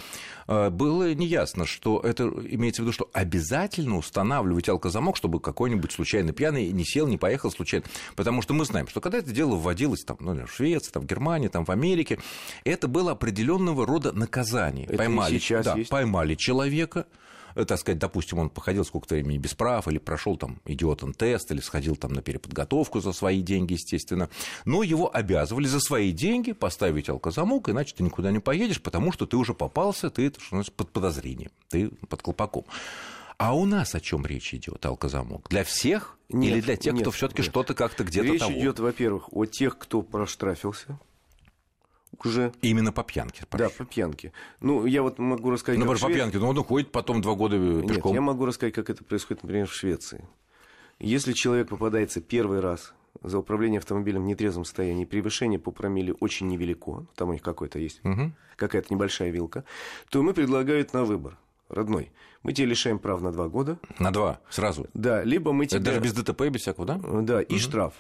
э, 0.48 0.70
было 0.70 1.14
неясно, 1.14 1.66
что 1.66 2.00
это 2.00 2.24
имеется 2.24 2.82
в 2.82 2.86
виду, 2.86 2.94
что 2.94 3.10
обязательно 3.14 3.98
устанавливать 3.98 4.70
алкозамок, 4.70 5.18
чтобы 5.18 5.40
какой-нибудь 5.40 5.92
случайно 5.92 6.32
пьяный 6.34 6.72
не 6.72 6.86
сел, 6.86 7.08
не 7.08 7.18
поехал 7.18 7.52
случайно. 7.52 7.86
Потому 8.16 8.42
что 8.42 8.54
мы 8.54 8.66
знаем, 8.66 8.88
что 8.88 9.02
когда 9.02 9.18
это 9.18 9.32
дело 9.32 9.56
вводилось 9.56 10.04
там, 10.04 10.18
ну, 10.20 10.46
в 10.46 10.52
Швеции, 10.52 10.92
там, 10.92 11.04
в 11.04 11.06
Германии, 11.06 11.48
там, 11.48 11.66
в 11.66 11.70
Америке, 11.70 12.20
это 12.64 12.88
было 12.88 13.12
определенного 13.12 13.86
рода 13.86 14.12
наказание. 14.12 14.86
Это 14.86 14.98
поймали, 14.98 15.40
сейчас 15.40 15.66
да, 15.66 15.76
есть. 15.76 15.90
поймали 15.90 16.36
человека, 16.36 17.06
так 17.54 17.80
сказать, 17.80 18.00
допустим, 18.00 18.40
он 18.40 18.50
походил 18.50 18.86
сколько-то 18.86 19.16
времени 19.16 19.38
без 19.38 19.54
прав, 19.54 19.88
или 19.88 19.98
прошел 19.98 20.38
там 20.38 20.60
идиотом 20.66 21.14
тест, 21.14 21.52
или 21.52 21.62
сходил 21.62 21.96
там 21.96 22.14
на 22.14 22.22
переподготовку 22.22 23.00
за 23.00 23.14
свои 23.14 23.42
деньги, 23.42 23.74
естественно, 23.74 24.30
но 24.66 24.84
его 24.84 25.14
обязывали 25.16 25.68
за 25.68 25.80
свои 25.80 26.12
деньги 26.12 26.52
поставить 26.52 27.10
алкозамок, 27.10 27.70
иначе 27.70 27.96
ты 27.96 28.04
никуда 28.04 28.32
не 28.32 28.40
поедешь, 28.40 28.82
потому 28.82 29.12
что 29.12 29.26
ты 29.26 29.38
уже 29.38 29.54
попался, 29.54 30.10
ты 30.10 30.34
что 30.40 30.64
под 30.76 30.90
подозрением, 30.90 31.52
ты 31.70 31.90
под 32.10 32.22
колпаком. 32.22 32.66
А 33.38 33.56
у 33.56 33.66
нас 33.66 33.96
о 33.96 34.00
чем 34.00 34.26
речь 34.26 34.54
идет, 34.54 34.86
алкозамок? 34.86 35.50
Для 35.50 35.64
всех 35.64 36.18
нет, 36.30 36.54
или 36.54 36.62
для 36.62 36.76
тех, 36.76 36.94
нет, 36.94 37.04
кто 37.04 37.12
все-таки 37.12 37.42
что-то 37.42 37.74
как-то 37.74 38.04
где-то 38.04 38.28
Речь 38.28 38.40
того? 38.40 38.54
идет, 38.54 38.80
во-первых, 38.80 39.34
о 39.34 39.46
тех, 39.46 39.78
кто 39.78 40.02
проштрафился, 40.02 41.00
уже. 42.24 42.52
Именно 42.62 42.92
по 42.92 43.04
пьянке. 43.04 43.46
Да, 43.52 43.70
по 43.70 43.86
пьянке. 43.86 44.32
Ну, 44.60 44.86
я 44.86 45.02
вот 45.02 45.20
могу 45.20 45.52
рассказать. 45.52 45.80
Ну, 45.80 45.86
по 45.86 46.08
пьянке, 46.08 46.40
но 46.40 46.50
он 46.50 46.58
уходит 46.58 46.92
потом 46.92 47.22
два 47.22 47.36
года 47.36 47.58
пешком. 47.58 48.12
Нет, 48.12 48.16
я 48.16 48.22
могу 48.22 48.46
рассказать, 48.46 48.74
как 48.74 48.90
это 48.90 49.04
происходит, 49.04 49.44
например, 49.44 49.68
в 49.68 49.74
Швеции. 49.74 50.28
Если 51.00 51.34
человек 51.34 51.70
попадается 51.70 52.22
первый 52.22 52.60
раз 52.60 52.94
за 53.22 53.38
управление 53.38 53.80
автомобилем 53.80 54.24
в 54.24 54.26
нетрезвом 54.26 54.66
состоянии, 54.66 55.06
превышение 55.06 55.60
по 55.60 55.72
промилле 55.72 56.14
очень 56.14 56.48
невелико, 56.48 57.06
там 57.16 57.30
у 57.30 57.34
них 57.34 57.42
какой-то 57.42 57.80
есть, 57.80 58.00
угу. 58.04 58.32
какая-то 58.56 58.94
небольшая 58.94 59.30
вилка, 59.30 59.64
то 60.10 60.22
мы 60.24 60.34
предлагают 60.34 60.94
на 60.94 61.04
выбор 61.04 61.38
родной, 61.70 62.12
мы 62.44 62.54
тебя 62.54 62.68
лишаем 62.68 63.00
прав 63.00 63.22
на 63.22 63.32
два 63.32 63.48
года. 63.48 63.80
На 64.00 64.12
два, 64.12 64.40
сразу? 64.50 64.88
Да, 64.94 65.24
либо 65.24 65.54
мы 65.54 65.66
тебя... 65.66 65.78
Это 65.80 65.86
даже 65.88 66.00
без 66.00 66.14
ДТП, 66.14 66.42
без 66.50 66.62
всякого, 66.62 66.86
да? 66.86 67.00
Да, 67.22 67.42
и 67.42 67.54
угу. 67.54 67.60
штраф. 67.60 67.94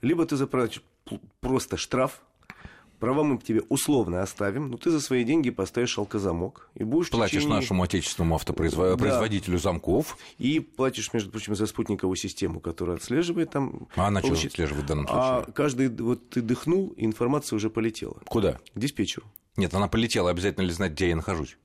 Либо 0.00 0.24
ты 0.26 0.36
заплатишь 0.36 0.82
просто 1.40 1.76
штраф, 1.76 2.22
Права 2.98 3.22
мы 3.22 3.38
тебе 3.38 3.62
условно 3.68 4.22
оставим, 4.22 4.70
но 4.70 4.76
ты 4.76 4.90
за 4.90 5.00
свои 5.00 5.22
деньги 5.22 5.50
поставишь 5.50 5.96
алкозамок 5.98 6.68
и 6.74 6.82
будешь 6.82 7.10
Платишь 7.10 7.38
течение... 7.38 7.56
нашему 7.56 7.84
отечественному 7.84 8.34
автопроизводителю 8.34 9.56
да. 9.56 9.62
замков. 9.62 10.18
И 10.38 10.58
платишь, 10.58 11.12
между 11.12 11.30
прочим, 11.30 11.54
за 11.54 11.66
спутниковую 11.66 12.16
систему, 12.16 12.58
которая 12.58 12.96
отслеживает 12.96 13.50
там... 13.50 13.88
А 13.94 14.08
она 14.08 14.20
получит... 14.20 14.52
что 14.52 14.62
отслеживает 14.62 14.84
в 14.84 14.88
данном 14.88 15.06
случае? 15.06 15.22
А 15.22 15.52
каждый... 15.52 15.88
Вот 15.90 16.28
ты 16.30 16.42
дыхнул, 16.42 16.88
и 16.96 17.04
информация 17.04 17.56
уже 17.56 17.70
полетела. 17.70 18.16
Куда? 18.26 18.58
К 18.74 18.78
диспетчеру. 18.78 19.26
Нет, 19.56 19.72
она 19.74 19.86
полетела, 19.86 20.30
обязательно 20.30 20.64
ли 20.64 20.72
знать, 20.72 20.92
где 20.92 21.10
я 21.10 21.16
нахожусь? 21.16 21.56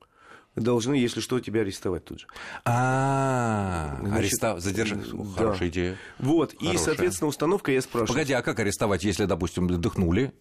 должны, 0.56 0.94
если 0.94 1.20
что, 1.20 1.40
тебя 1.40 1.62
арестовать 1.62 2.04
тут 2.04 2.20
же. 2.20 2.26
А, 2.64 3.98
арестовать, 4.12 4.62
задержать. 4.62 5.00
Хорошая 5.36 5.68
идея. 5.68 5.96
Вот, 6.20 6.54
и, 6.54 6.76
соответственно, 6.76 7.28
установка, 7.28 7.72
я 7.72 7.82
спрашиваю. 7.82 8.08
Погоди, 8.08 8.32
а 8.34 8.42
как 8.42 8.60
арестовать, 8.60 9.02
если, 9.02 9.24
допустим, 9.24 9.66
дыхнули, 9.80 10.32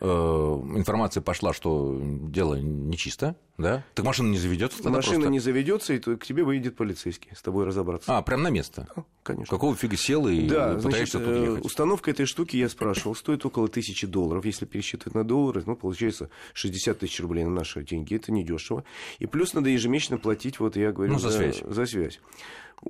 информация 0.00 1.20
пошла, 1.20 1.52
что 1.52 1.98
дело 2.02 2.54
нечисто, 2.54 3.36
да? 3.58 3.84
Так 3.94 4.06
машина 4.06 4.30
не 4.30 4.38
заведется. 4.38 4.88
Машина 4.88 5.16
просто... 5.16 5.30
не 5.30 5.40
заведется, 5.40 5.94
и 5.94 5.98
к 5.98 6.24
тебе 6.24 6.42
выйдет 6.42 6.76
полицейский 6.76 7.30
с 7.36 7.42
тобой 7.42 7.66
разобраться. 7.66 8.16
А, 8.16 8.22
прям 8.22 8.42
на 8.42 8.48
место? 8.48 8.88
Да, 8.96 9.04
конечно. 9.22 9.50
Какого 9.50 9.76
фига 9.76 9.96
сел 9.96 10.26
и 10.26 10.48
да, 10.48 10.76
пытаешься 10.76 11.18
значит, 11.18 11.34
тут 11.34 11.42
э, 11.42 11.50
ехать? 11.50 11.64
Установка 11.64 12.10
этой 12.10 12.26
штуки, 12.26 12.56
я 12.56 12.68
спрашивал, 12.68 13.14
стоит 13.14 13.44
около 13.44 13.68
тысячи 13.68 14.06
долларов. 14.06 14.44
Если 14.46 14.64
пересчитывать 14.64 15.14
на 15.14 15.24
доллары, 15.24 15.62
ну, 15.66 15.76
получается 15.76 16.30
60 16.54 16.98
тысяч 16.98 17.20
рублей 17.20 17.44
на 17.44 17.50
наши 17.50 17.84
деньги. 17.84 18.14
Это 18.14 18.32
недешево. 18.32 18.84
И 19.18 19.26
плюс 19.26 19.52
надо 19.52 19.68
ежемесячно 19.68 20.16
платить, 20.16 20.60
вот 20.60 20.76
я 20.76 20.92
говорю, 20.92 21.12
ну, 21.12 21.18
за, 21.18 21.30
за 21.30 21.36
связь. 21.36 21.62
За 21.66 21.84
связь. 21.84 22.20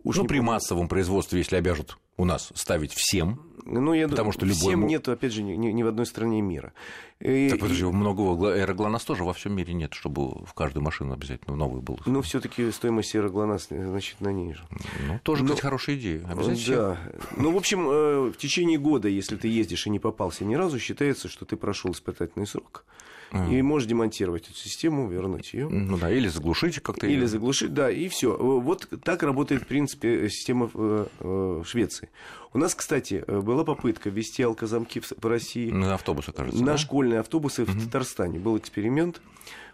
Уж 0.05 0.17
ну, 0.19 0.23
при 0.23 0.37
помню. 0.39 0.53
массовом 0.53 0.89
производстве, 0.89 1.41
если 1.41 1.57
обяжут 1.57 1.99
у 2.17 2.25
нас 2.25 2.53
ставить 2.55 2.93
всем, 2.93 3.50
ну, 3.65 3.93
я 3.93 4.09
потому 4.09 4.33
что 4.33 4.47
любой... 4.47 4.59
Всем 4.59 4.87
нет, 4.87 5.09
опять 5.09 5.33
же, 5.33 5.43
ни, 5.43 5.55
ни 5.55 5.83
в 5.83 5.87
одной 5.87 6.07
стране 6.07 6.41
мира. 6.41 6.73
И, 7.21 7.51
так 7.51 7.61
подожди, 7.61 7.85
много 7.85 8.55
аэроглонас 8.55 9.05
тоже 9.05 9.25
во 9.25 9.35
всем 9.35 9.55
мире 9.55 9.75
нет, 9.75 9.93
чтобы 9.93 10.45
в 10.47 10.55
каждую 10.55 10.83
машину 10.83 11.13
обязательно 11.13 11.55
новый 11.55 11.83
был. 11.83 12.01
Ну, 12.07 12.23
все 12.23 12.41
таки 12.41 12.71
стоимость 12.71 13.15
аэроглонас 13.15 13.69
значительно 13.69 14.31
ниже. 14.31 14.65
Ну, 15.07 15.21
тоже, 15.23 15.43
Но... 15.43 15.51
кстати, 15.51 15.63
хорошая 15.63 15.97
идея. 15.97 16.27
Обязательно. 16.27 16.77
Да. 16.77 16.99
Ну, 17.37 17.53
в 17.53 17.57
общем, 17.59 17.89
э, 17.91 18.31
в 18.31 18.37
течение 18.39 18.79
года, 18.79 19.09
если 19.09 19.37
ты 19.37 19.49
ездишь 19.49 19.87
и 19.87 19.91
не 19.91 19.99
попался 19.99 20.45
ни 20.45 20.55
разу, 20.55 20.79
считается, 20.79 21.29
что 21.29 21.45
ты 21.45 21.57
прошел 21.57 21.93
испытательный 21.93 22.47
срок. 22.47 22.85
И 23.33 23.63
можешь 23.63 23.89
демонтировать 23.89 24.49
эту 24.49 24.57
систему, 24.57 25.09
вернуть 25.09 25.55
ее. 25.55 25.69
Ну 25.69 25.97
да, 25.97 26.11
или 26.11 26.27
заглушить 26.27 26.81
как-то. 26.81 27.07
Или 27.07 27.27
заглушить, 27.27 27.73
да, 27.73 27.91
и 27.91 28.09
все. 28.09 28.37
Вот 28.37 28.89
так 29.05 29.23
работает, 29.23 29.63
в 29.63 29.67
принципе, 29.67 30.29
система 30.29 30.69
в 30.73 31.09
э, 31.21 31.63
Швеции. 31.65 32.09
У 32.53 32.59
нас, 32.59 32.75
кстати, 32.75 33.25
была 33.29 33.63
попытка 33.63 34.11
ввести 34.11 34.43
алкозамки 34.43 35.01
в 35.01 35.27
России. 35.27 35.71
На 35.71 35.95
автобусы, 35.95 36.33
кажется. 36.33 36.61
На 36.61 36.73
да? 36.73 36.79
школьные 36.79 37.10
автобусы 37.17 37.63
mm-hmm. 37.63 37.71
в 37.73 37.85
Татарстане. 37.87 38.39
Был 38.39 38.57
эксперимент. 38.59 39.21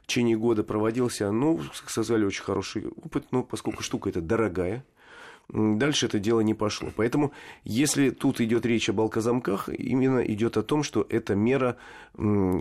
В 0.03 0.07
течение 0.07 0.37
года 0.37 0.63
проводился, 0.63 1.31
ну, 1.33 1.61
сказали, 1.75 2.25
очень 2.25 2.45
хороший 2.45 2.87
опыт, 2.87 3.27
но 3.33 3.43
поскольку 3.43 3.83
штука 3.83 4.11
эта 4.11 4.21
дорогая, 4.21 4.85
дальше 5.49 6.07
это 6.07 6.19
дело 6.19 6.41
не 6.41 6.55
пошло. 6.55 6.91
Поэтому, 6.97 7.33
если 7.65 8.11
тут 8.11 8.41
идет 8.41 8.67
речь 8.67 8.89
об 8.89 9.01
алкозамках, 9.01 9.69
именно 9.69 10.21
идет 10.21 10.57
о 10.57 10.63
том, 10.63 10.83
что 10.83 11.07
это 11.09 11.35
мера, 11.35 11.77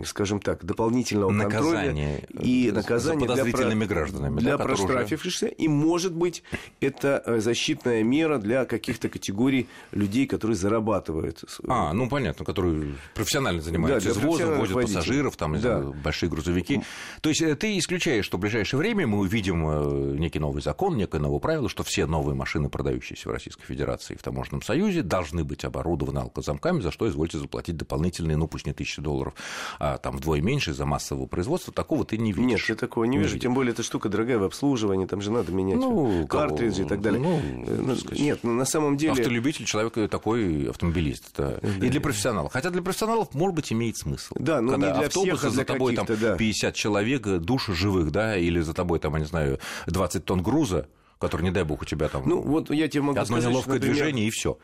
скажем 0.04 0.40
так, 0.40 0.64
дополнительного 0.64 1.30
наказание, 1.30 2.18
контроля 2.18 2.44
и 2.44 2.70
наказания 2.70 3.20
за 3.20 3.26
подозрительными 3.26 3.84
для, 3.84 3.94
гражданами, 3.94 4.38
для 4.38 4.56
да, 4.56 4.64
проштрафившихся. 4.64 5.46
Уже... 5.46 5.54
И, 5.54 5.68
может 5.68 6.14
быть, 6.14 6.42
это 6.80 7.22
э, 7.24 7.40
защитная 7.40 8.02
мера 8.02 8.38
для 8.38 8.64
каких-то 8.64 9.08
категорий 9.08 9.68
людей, 9.92 10.26
которые 10.26 10.56
зарабатывают. 10.56 11.44
А, 11.66 11.92
ну 11.92 12.08
понятно, 12.08 12.44
которые 12.44 12.94
профессионально 13.14 13.62
занимаются 13.62 14.12
да, 14.12 14.20
извозом, 14.20 14.58
возят 14.58 14.74
водителей. 14.74 14.96
пассажиров, 14.98 15.36
там, 15.36 15.60
да. 15.60 15.80
большие 15.80 16.28
грузовики. 16.28 16.82
То 17.20 17.30
есть 17.30 17.42
э, 17.42 17.54
ты 17.56 17.78
исключаешь, 17.78 18.24
что 18.24 18.36
в 18.36 18.40
ближайшее 18.40 18.78
время 18.78 19.06
мы 19.06 19.18
увидим 19.18 19.66
э, 19.68 20.16
некий 20.18 20.38
новый 20.38 20.62
закон, 20.62 20.96
некое 20.96 21.18
новое 21.18 21.40
правило, 21.40 21.68
что 21.68 21.82
все 21.82 22.06
новые 22.06 22.34
машины 22.34 22.68
продающиеся 22.76 23.30
в 23.30 23.32
Российской 23.32 23.64
Федерации 23.64 24.14
и 24.14 24.18
в 24.18 24.22
Таможенном 24.22 24.60
Союзе, 24.60 25.02
должны 25.02 25.44
быть 25.44 25.64
оборудованы 25.64 26.18
алкозамками, 26.18 26.82
за 26.82 26.90
что 26.90 27.08
извольте 27.08 27.38
заплатить 27.38 27.76
дополнительные, 27.76 28.36
ну 28.36 28.48
пусть 28.48 28.66
не 28.66 28.74
тысячи 28.74 29.00
долларов, 29.00 29.32
а 29.78 29.96
там 29.96 30.18
вдвое 30.18 30.42
меньше 30.42 30.72
из-за 30.72 30.84
массового 30.84 31.24
производства. 31.26 31.72
Такого 31.72 32.04
ты 32.04 32.18
не 32.18 32.32
видишь. 32.32 32.60
Нет, 32.60 32.68
я 32.68 32.74
такого 32.74 33.04
не, 33.04 33.12
не 33.12 33.18
вижу. 33.18 33.30
Видишь. 33.30 33.42
Тем 33.42 33.54
более, 33.54 33.72
эта 33.72 33.82
штука 33.82 34.10
дорогая 34.10 34.38
в 34.38 34.44
обслуживании, 34.44 35.06
там 35.06 35.22
же 35.22 35.30
надо 35.30 35.52
менять 35.52 35.78
ну, 35.78 36.26
картриджи 36.26 36.82
кого? 36.82 36.86
и 36.86 36.88
так 36.88 37.00
далее. 37.00 37.20
Ну, 37.20 37.38
э, 37.38 37.80
ну, 37.80 37.96
нет, 38.12 38.40
ну, 38.42 38.52
на 38.52 38.66
самом 38.66 38.98
деле... 38.98 39.12
Автолюбитель, 39.12 39.64
человек 39.64 40.10
такой 40.10 40.68
автомобилист. 40.68 41.30
Да. 41.34 41.58
И 41.80 41.88
для 41.88 42.00
профессионалов. 42.02 42.52
Хотя 42.52 42.68
для 42.68 42.82
профессионалов, 42.82 43.32
может 43.32 43.54
быть, 43.54 43.72
имеет 43.72 43.96
смысл. 43.96 44.34
Да, 44.38 44.60
но 44.60 44.72
Когда 44.72 44.86
не 44.88 44.92
для 44.98 45.06
автобус, 45.06 45.38
всех, 45.38 45.44
а 45.44 45.50
за 45.50 45.64
тобой 45.64 45.96
там 45.96 46.06
да. 46.06 46.36
50 46.36 46.74
человек, 46.74 47.26
душ 47.26 47.68
живых, 47.68 48.10
да, 48.10 48.36
или 48.36 48.60
за 48.60 48.74
тобой, 48.74 48.98
там, 48.98 49.14
я 49.14 49.20
не 49.20 49.26
знаю, 49.26 49.58
20 49.86 50.24
тонн 50.24 50.42
груза, 50.42 50.88
который, 51.18 51.42
не 51.42 51.50
дай 51.50 51.64
бог, 51.64 51.82
у 51.82 51.84
тебя 51.84 52.08
там 52.08 52.28
ну, 52.28 52.40
вот 52.40 52.70
я 52.70 52.88
тебе 52.88 53.02
могу 53.02 53.18
одно 53.18 53.36
сказать, 53.36 53.50
неловкое 53.50 53.74
например, 53.74 53.94
движение, 53.96 54.26
и 54.26 54.30
все. 54.30 54.58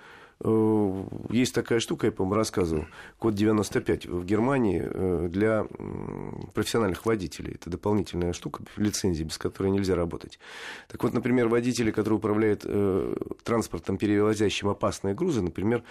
Э, 0.45 1.05
есть 1.31 1.55
такая 1.55 1.81
штука, 1.81 2.07
я, 2.07 2.13
по-моему, 2.13 2.35
рассказывал, 2.35 2.87
код 3.19 3.35
95 3.35 4.07
в 4.07 4.25
Германии 4.25 4.83
э, 4.85 5.29
для 5.31 5.67
профессиональных 6.55 7.07
водителей. 7.07 7.55
Это 7.55 7.71
дополнительная 7.71 8.33
штука, 8.33 8.65
лицензии, 8.77 9.25
без 9.25 9.39
которой 9.39 9.71
нельзя 9.71 9.95
работать. 9.95 10.39
Так 10.89 11.03
вот, 11.03 11.13
например, 11.15 11.49
водители, 11.49 11.91
которые 11.91 12.19
управляют 12.19 12.63
э, 12.65 13.15
транспортом, 13.45 13.99
перевозящим 13.99 14.69
опасные 14.69 15.15
грузы, 15.15 15.43
например, 15.43 15.83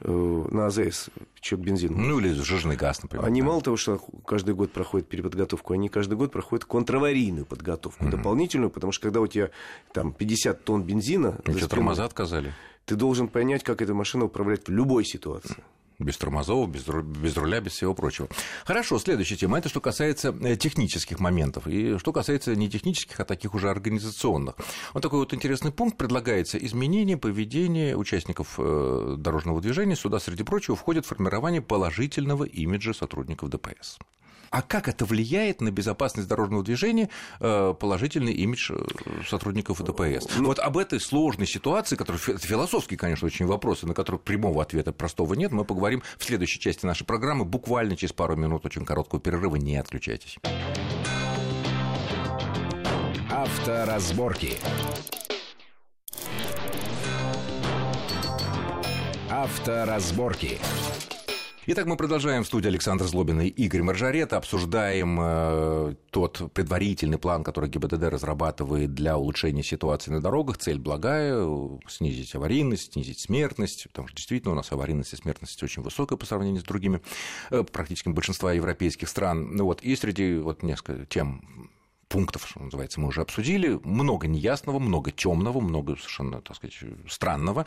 на 0.00 0.66
АЗС, 0.66 1.10
чек 1.40 1.60
бензин. 1.60 1.94
Ну, 1.96 2.18
или 2.18 2.32
жирный 2.32 2.76
газ, 2.76 3.02
например. 3.02 3.24
Они 3.24 3.40
да. 3.40 3.48
мало 3.48 3.60
того, 3.62 3.76
что 3.76 3.98
каждый 4.26 4.54
год 4.54 4.72
проходят 4.72 5.08
переподготовку, 5.08 5.72
они 5.74 5.88
каждый 5.88 6.14
год 6.14 6.32
проходят 6.32 6.64
контраварийную 6.64 7.46
подготовку, 7.46 8.04
mm-hmm. 8.04 8.10
дополнительную, 8.10 8.70
потому 8.70 8.92
что 8.92 9.02
когда 9.02 9.20
у 9.20 9.26
тебя 9.26 9.50
там 9.92 10.12
50 10.12 10.64
тонн 10.64 10.82
бензина... 10.82 11.40
Ну, 11.46 11.56
что, 11.56 11.68
тормоза 11.68 12.04
отказали? 12.04 12.52
Ты 12.90 12.96
должен 12.96 13.28
понять, 13.28 13.62
как 13.62 13.82
эта 13.82 13.94
машина 13.94 14.24
управлять 14.24 14.66
в 14.66 14.72
любой 14.72 15.04
ситуации. 15.04 15.62
Без 16.00 16.16
тормозов, 16.16 16.68
без, 16.68 16.86
без 16.86 17.36
руля, 17.36 17.60
без 17.60 17.72
всего 17.72 17.94
прочего. 17.94 18.26
Хорошо, 18.64 18.98
следующая 18.98 19.36
тема. 19.36 19.58
Это 19.58 19.68
что 19.68 19.80
касается 19.80 20.34
э, 20.42 20.56
технических 20.56 21.20
моментов. 21.20 21.68
И 21.68 21.98
что 21.98 22.12
касается 22.12 22.56
не 22.56 22.68
технических, 22.68 23.20
а 23.20 23.24
таких 23.24 23.54
уже 23.54 23.70
организационных. 23.70 24.56
Вот 24.92 25.04
такой 25.04 25.20
вот 25.20 25.32
интересный 25.34 25.70
пункт. 25.70 25.98
Предлагается 25.98 26.58
изменение 26.58 27.16
поведения 27.16 27.96
участников 27.96 28.54
э, 28.58 29.14
дорожного 29.16 29.60
движения. 29.60 29.94
Сюда, 29.94 30.18
среди 30.18 30.42
прочего, 30.42 30.74
входит 30.74 31.06
формирование 31.06 31.62
положительного 31.62 32.42
имиджа 32.42 32.92
сотрудников 32.92 33.50
ДПС. 33.50 33.98
А 34.50 34.62
как 34.62 34.88
это 34.88 35.04
влияет 35.04 35.60
на 35.60 35.70
безопасность 35.70 36.28
дорожного 36.28 36.64
движения, 36.64 37.08
э, 37.38 37.72
положительный 37.78 38.32
имидж 38.32 38.72
э, 38.72 38.82
сотрудников 39.28 39.80
ДПС? 39.80 40.26
Ну, 40.36 40.46
вот 40.46 40.58
об 40.58 40.76
этой 40.76 41.00
сложной 41.00 41.46
ситуации, 41.46 41.94
которая 41.94 42.20
философский, 42.20 42.96
конечно, 42.96 43.26
очень 43.26 43.46
вопрос, 43.46 43.84
и 43.84 43.86
на 43.86 43.94
который 43.94 44.18
прямого 44.18 44.60
ответа 44.60 44.92
простого 44.92 45.34
нет, 45.34 45.52
мы 45.52 45.64
поговорим 45.64 46.02
в 46.18 46.24
следующей 46.24 46.58
части 46.58 46.84
нашей 46.84 47.04
программы, 47.04 47.44
буквально 47.44 47.94
через 47.94 48.12
пару 48.12 48.34
минут 48.34 48.66
очень 48.66 48.84
короткого 48.84 49.20
перерыва. 49.20 49.54
Не 49.54 49.76
отключайтесь. 49.76 50.36
Авторазборки. 53.30 54.54
Авторазборки. 59.30 60.58
Итак, 61.72 61.86
мы 61.86 61.96
продолжаем 61.96 62.42
в 62.42 62.48
студии 62.48 62.66
Александр 62.66 63.04
Злобин 63.04 63.42
и 63.42 63.46
Игорь 63.46 63.82
Маржарет. 63.82 64.32
Обсуждаем 64.32 65.20
э, 65.22 65.94
тот 66.10 66.52
предварительный 66.52 67.16
план, 67.16 67.44
который 67.44 67.70
ГИБДД 67.70 68.02
разрабатывает 68.08 68.92
для 68.92 69.16
улучшения 69.16 69.62
ситуации 69.62 70.10
на 70.10 70.20
дорогах. 70.20 70.58
Цель 70.58 70.80
благая– 70.80 71.46
снизить 71.86 72.34
аварийность, 72.34 72.94
снизить 72.94 73.20
смертность, 73.20 73.86
потому 73.86 74.08
что 74.08 74.16
действительно 74.16 74.54
у 74.54 74.56
нас 74.56 74.72
аварийность 74.72 75.12
и 75.12 75.16
смертность 75.16 75.62
очень 75.62 75.84
высокая 75.84 76.18
по 76.18 76.26
сравнению 76.26 76.60
с 76.60 76.64
другими, 76.64 77.02
э, 77.52 77.62
практически 77.62 78.08
большинства 78.08 78.52
европейских 78.52 79.08
стран. 79.08 79.54
Ну, 79.54 79.66
вот, 79.66 79.80
и 79.82 79.94
среди 79.94 80.38
вот, 80.38 80.64
несколько 80.64 81.06
тем 81.06 81.70
пунктов, 82.10 82.46
что 82.46 82.60
называется, 82.60 83.00
мы 83.00 83.08
уже 83.08 83.22
обсудили. 83.22 83.80
Много 83.84 84.26
неясного, 84.26 84.78
много 84.78 85.12
темного, 85.12 85.60
много 85.60 85.96
совершенно, 85.96 86.42
так 86.42 86.56
сказать, 86.56 86.76
странного. 87.08 87.64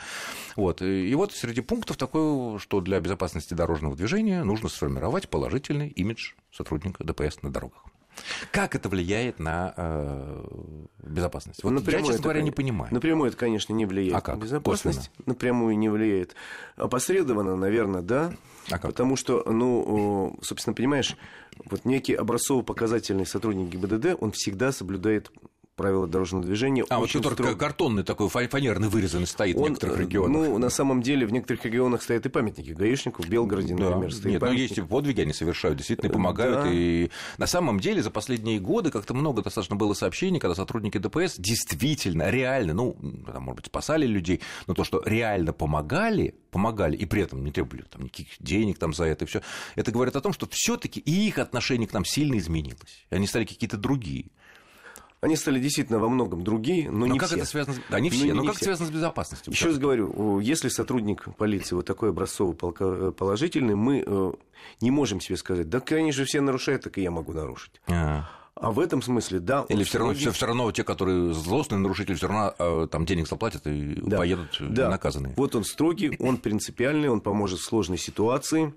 Вот. 0.54 0.82
И 0.82 1.12
вот 1.14 1.32
среди 1.32 1.62
пунктов 1.62 1.96
такое, 1.96 2.58
что 2.58 2.80
для 2.80 3.00
безопасности 3.00 3.54
дорожного 3.54 3.96
движения 3.96 4.44
нужно 4.44 4.68
сформировать 4.68 5.28
положительный 5.28 5.88
имидж 5.88 6.34
сотрудника 6.52 7.02
ДПС 7.02 7.42
на 7.42 7.50
дорогах. 7.50 7.86
Как 8.50 8.74
это 8.74 8.88
влияет 8.88 9.38
на 9.38 9.74
э, 9.76 10.44
безопасность? 11.02 11.62
Вот 11.62 11.70
напрямую 11.70 12.04
я, 12.04 12.06
честно 12.12 12.22
говоря, 12.22 12.42
не 12.42 12.50
понимаю. 12.50 12.92
Напрямую 12.92 13.28
это, 13.28 13.36
конечно, 13.36 13.72
не 13.72 13.86
влияет 13.86 14.16
а 14.16 14.20
как? 14.20 14.36
на 14.36 14.40
безопасность. 14.40 14.98
Косвенно? 14.98 15.24
Напрямую 15.26 15.78
не 15.78 15.88
влияет. 15.88 16.34
Опосредованно, 16.76 17.56
наверное, 17.56 18.02
да. 18.02 18.34
А 18.70 18.78
как? 18.78 18.90
Потому 18.90 19.16
что, 19.16 19.42
ну, 19.46 20.38
собственно, 20.42 20.74
понимаешь, 20.74 21.16
вот 21.64 21.84
некий 21.84 22.14
образцово-показательный 22.14 23.26
сотрудник 23.26 23.68
ГИБДД, 23.68 24.16
он 24.20 24.32
всегда 24.32 24.72
соблюдает 24.72 25.30
правила 25.76 26.06
дорожного 26.06 26.44
движения. 26.44 26.84
А 26.88 26.98
вот 26.98 27.10
который 27.10 27.34
строг... 27.34 27.58
картонный 27.58 28.04
такой 28.04 28.28
фанерный 28.28 28.88
вырезанный 28.88 29.26
стоит 29.26 29.56
Он, 29.56 29.64
в 29.64 29.68
некоторых 29.70 29.98
регионах. 29.98 30.32
Ну, 30.32 30.58
на 30.58 30.70
самом 30.70 31.02
деле, 31.02 31.26
в 31.26 31.32
некоторых 31.32 31.64
регионах 31.64 32.02
стоят 32.02 32.26
и 32.26 32.28
памятники 32.28 32.70
гаишнику, 32.70 33.22
в 33.22 33.28
Белгороде, 33.28 33.74
да. 33.74 33.90
например, 33.90 34.12
стоит 34.12 34.24
Нет, 34.24 34.34
ну, 34.34 34.46
памятник. 34.46 34.70
ну, 34.70 34.76
есть 34.76 34.88
подвиги, 34.88 35.20
они 35.20 35.32
совершают, 35.32 35.78
действительно 35.78 36.12
помогают. 36.12 36.64
Да. 36.64 36.70
И 36.72 37.10
на 37.38 37.46
самом 37.46 37.80
деле 37.80 38.02
за 38.02 38.10
последние 38.10 38.60
годы 38.60 38.90
как-то 38.90 39.14
много 39.14 39.42
достаточно 39.42 39.76
было 39.76 39.94
сообщений, 39.94 40.38
когда 40.38 40.54
сотрудники 40.54 40.98
ДПС 40.98 41.36
действительно, 41.38 42.30
реально, 42.30 42.74
ну, 42.74 42.96
там, 43.26 43.42
может 43.42 43.56
быть, 43.56 43.66
спасали 43.66 44.06
людей, 44.06 44.40
но 44.66 44.74
то, 44.74 44.84
что 44.84 45.02
реально 45.04 45.52
помогали, 45.52 46.34
помогали, 46.50 46.96
и 46.96 47.04
при 47.06 47.22
этом 47.22 47.44
не 47.44 47.50
требовали 47.50 47.82
там, 47.90 48.04
никаких 48.04 48.28
денег 48.38 48.78
там, 48.78 48.92
за 48.92 49.04
это 49.04 49.24
и 49.24 49.28
все. 49.28 49.42
Это 49.74 49.90
говорит 49.90 50.14
о 50.16 50.20
том, 50.20 50.32
что 50.32 50.46
все-таки 50.50 51.00
и 51.00 51.26
их 51.26 51.38
отношение 51.38 51.88
к 51.88 51.92
нам 51.92 52.04
сильно 52.04 52.38
изменилось. 52.38 53.06
Они 53.10 53.26
стали 53.26 53.44
какие-то 53.44 53.76
другие. 53.76 54.30
Они 55.24 55.36
стали 55.36 55.58
действительно 55.58 55.98
во 55.98 56.10
многом 56.10 56.44
другие, 56.44 56.90
но, 56.90 57.06
но 57.06 57.14
не 57.14 57.18
как 57.18 57.28
все. 57.28 57.38
это 57.38 57.46
связано? 57.46 57.78
Да, 57.88 57.98
не 57.98 58.10
все, 58.10 58.34
но, 58.34 58.42
но 58.42 58.48
как 58.48 58.56
все. 58.56 58.66
это 58.66 58.76
связано 58.76 58.88
с 58.88 58.90
безопасностью? 58.90 59.54
Еще 59.54 59.68
раз 59.68 59.78
говорю, 59.78 60.38
если 60.38 60.68
сотрудник 60.68 61.34
полиции 61.38 61.74
вот 61.74 61.86
такой 61.86 62.10
образцовый 62.10 62.54
э, 62.54 63.12
положительный, 63.16 63.74
мы 63.74 64.04
э, 64.06 64.32
не 64.82 64.90
можем 64.90 65.22
себе 65.22 65.38
сказать, 65.38 65.70
да, 65.70 65.80
конечно, 65.80 66.26
все 66.26 66.42
нарушают, 66.42 66.82
так 66.82 66.98
и 66.98 67.02
я 67.02 67.10
могу 67.10 67.32
нарушить. 67.32 67.80
А-а-а. 67.86 68.28
А 68.54 68.70
в 68.70 68.78
этом 68.78 69.00
смысле, 69.00 69.40
да. 69.40 69.64
Или 69.70 69.82
все 69.82 69.98
равно, 69.98 70.12
все, 70.12 70.30
все 70.30 70.44
равно 70.46 70.70
те, 70.72 70.84
которые 70.84 71.32
злостные 71.32 71.78
нарушители, 71.78 72.16
все 72.16 72.28
равно 72.28 72.54
э, 72.58 72.88
там 72.90 73.06
денег 73.06 73.26
заплатят 73.26 73.66
и 73.66 73.98
да. 74.02 74.18
поедут 74.18 74.58
да. 74.60 74.90
наказанные. 74.90 75.32
Вот 75.38 75.56
он 75.56 75.64
строгий, 75.64 76.16
он 76.20 76.36
принципиальный, 76.36 77.08
он 77.08 77.22
поможет 77.22 77.60
в 77.60 77.64
сложной 77.64 77.96
ситуации 77.96 78.74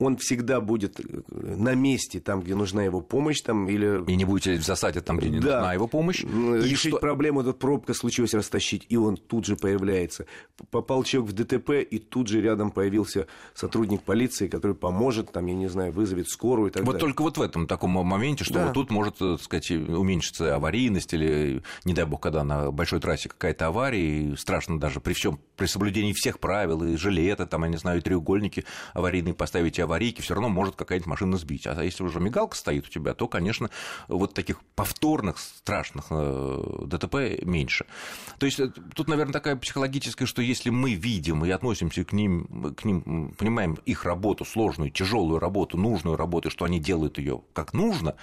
он 0.00 0.16
всегда 0.16 0.60
будет 0.60 0.98
э, 0.98 1.04
на 1.30 1.74
месте, 1.74 2.20
там, 2.20 2.40
где 2.40 2.54
нужна 2.54 2.82
его 2.82 3.00
помощь, 3.02 3.42
там, 3.42 3.68
или... 3.68 4.02
И 4.10 4.16
не 4.16 4.24
будете 4.24 4.56
в 4.56 4.64
засаде 4.64 5.02
там, 5.02 5.18
где 5.18 5.28
не 5.28 5.40
да. 5.40 5.58
нужна 5.58 5.74
его 5.74 5.86
помощь. 5.86 6.24
Решить 6.24 6.92
что... 6.92 6.98
проблему, 6.98 7.44
тут 7.44 7.58
пробка 7.58 7.92
случилась, 7.92 8.32
растащить, 8.32 8.86
и 8.88 8.96
он 8.96 9.16
тут 9.18 9.44
же 9.44 9.56
появляется. 9.56 10.24
Попал 10.70 11.04
человек 11.04 11.32
в 11.32 11.34
ДТП, 11.34 11.70
и 11.88 11.98
тут 11.98 12.28
же 12.28 12.40
рядом 12.40 12.70
появился 12.70 13.26
сотрудник 13.54 14.02
полиции, 14.02 14.48
который 14.48 14.74
поможет, 14.74 15.32
там, 15.32 15.46
я 15.46 15.54
не 15.54 15.68
знаю, 15.68 15.92
вызовет 15.92 16.28
скорую 16.28 16.70
и 16.70 16.72
так 16.72 16.82
вот 16.82 16.92
далее. 16.92 17.06
Вот 17.06 17.06
только 17.06 17.22
вот 17.22 17.36
в 17.36 17.42
этом 17.42 17.66
таком 17.66 17.90
моменте, 17.90 18.44
что 18.44 18.54
да. 18.54 18.64
вот 18.66 18.74
тут 18.74 18.90
может, 18.90 19.18
так 19.18 19.42
сказать, 19.42 19.70
уменьшиться 19.70 20.56
аварийность, 20.56 21.12
или, 21.12 21.62
не 21.84 21.92
дай 21.92 22.06
бог, 22.06 22.20
когда 22.20 22.42
на 22.42 22.72
большой 22.72 23.00
трассе 23.00 23.28
какая-то 23.28 23.66
авария, 23.66 24.32
и 24.32 24.36
страшно 24.36 24.80
даже 24.80 25.00
при 25.00 25.12
всем, 25.12 25.38
при 25.56 25.66
соблюдении 25.66 26.14
всех 26.14 26.40
правил, 26.40 26.82
и 26.84 26.96
жилеты, 26.96 27.44
там, 27.44 27.64
я 27.64 27.68
не 27.68 27.76
знаю, 27.76 27.98
и 27.98 28.02
треугольники 28.02 28.64
аварийные 28.94 29.34
поставить, 29.34 29.78
и 29.78 29.82
аварийки, 29.90 30.20
все 30.20 30.34
равно 30.34 30.48
может 30.48 30.76
какая-нибудь 30.76 31.08
машина 31.08 31.36
сбить. 31.36 31.66
А 31.66 31.82
если 31.82 32.02
уже 32.02 32.20
мигалка 32.20 32.56
стоит 32.56 32.86
у 32.86 32.90
тебя, 32.90 33.14
то, 33.14 33.26
конечно, 33.28 33.70
вот 34.08 34.34
таких 34.34 34.60
повторных 34.76 35.38
страшных 35.38 36.06
э, 36.10 36.84
ДТП 36.86 37.44
меньше. 37.44 37.86
То 38.38 38.46
есть 38.46 38.60
э, 38.60 38.68
тут, 38.94 39.08
наверное, 39.08 39.32
такая 39.32 39.56
психологическая, 39.56 40.26
что 40.26 40.42
если 40.42 40.70
мы 40.70 40.94
видим 40.94 41.44
и 41.44 41.50
относимся 41.50 42.04
к 42.04 42.12
ним, 42.12 42.74
к 42.74 42.84
ним 42.84 43.34
понимаем 43.36 43.74
их 43.84 44.04
работу, 44.04 44.44
сложную, 44.44 44.90
тяжелую 44.90 45.40
работу, 45.40 45.76
нужную 45.76 46.16
работу, 46.16 46.50
что 46.50 46.64
они 46.64 46.78
делают 46.78 47.18
ее 47.18 47.42
как 47.52 47.72
нужно, 47.72 48.14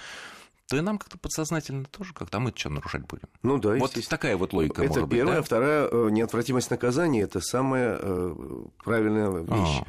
то 0.68 0.76
и 0.76 0.80
нам 0.82 0.98
как-то 0.98 1.16
подсознательно 1.18 1.84
тоже 1.86 2.12
как-то 2.12 2.36
а 2.36 2.40
мы 2.40 2.52
что 2.54 2.68
нарушать 2.68 3.06
будем. 3.06 3.28
Ну 3.42 3.58
да, 3.58 3.74
Вот 3.76 3.96
такая 4.08 4.36
вот 4.36 4.52
логика 4.52 4.82
Это 4.82 5.00
может 5.00 5.10
первое. 5.10 5.36
Быть, 5.36 5.40
да? 5.40 5.42
Вторая, 5.42 5.88
э, 5.90 6.08
неотвратимость 6.10 6.70
наказания– 6.70 7.22
это 7.22 7.40
самая 7.40 7.98
правильная 8.84 9.30
вещь. 9.30 9.82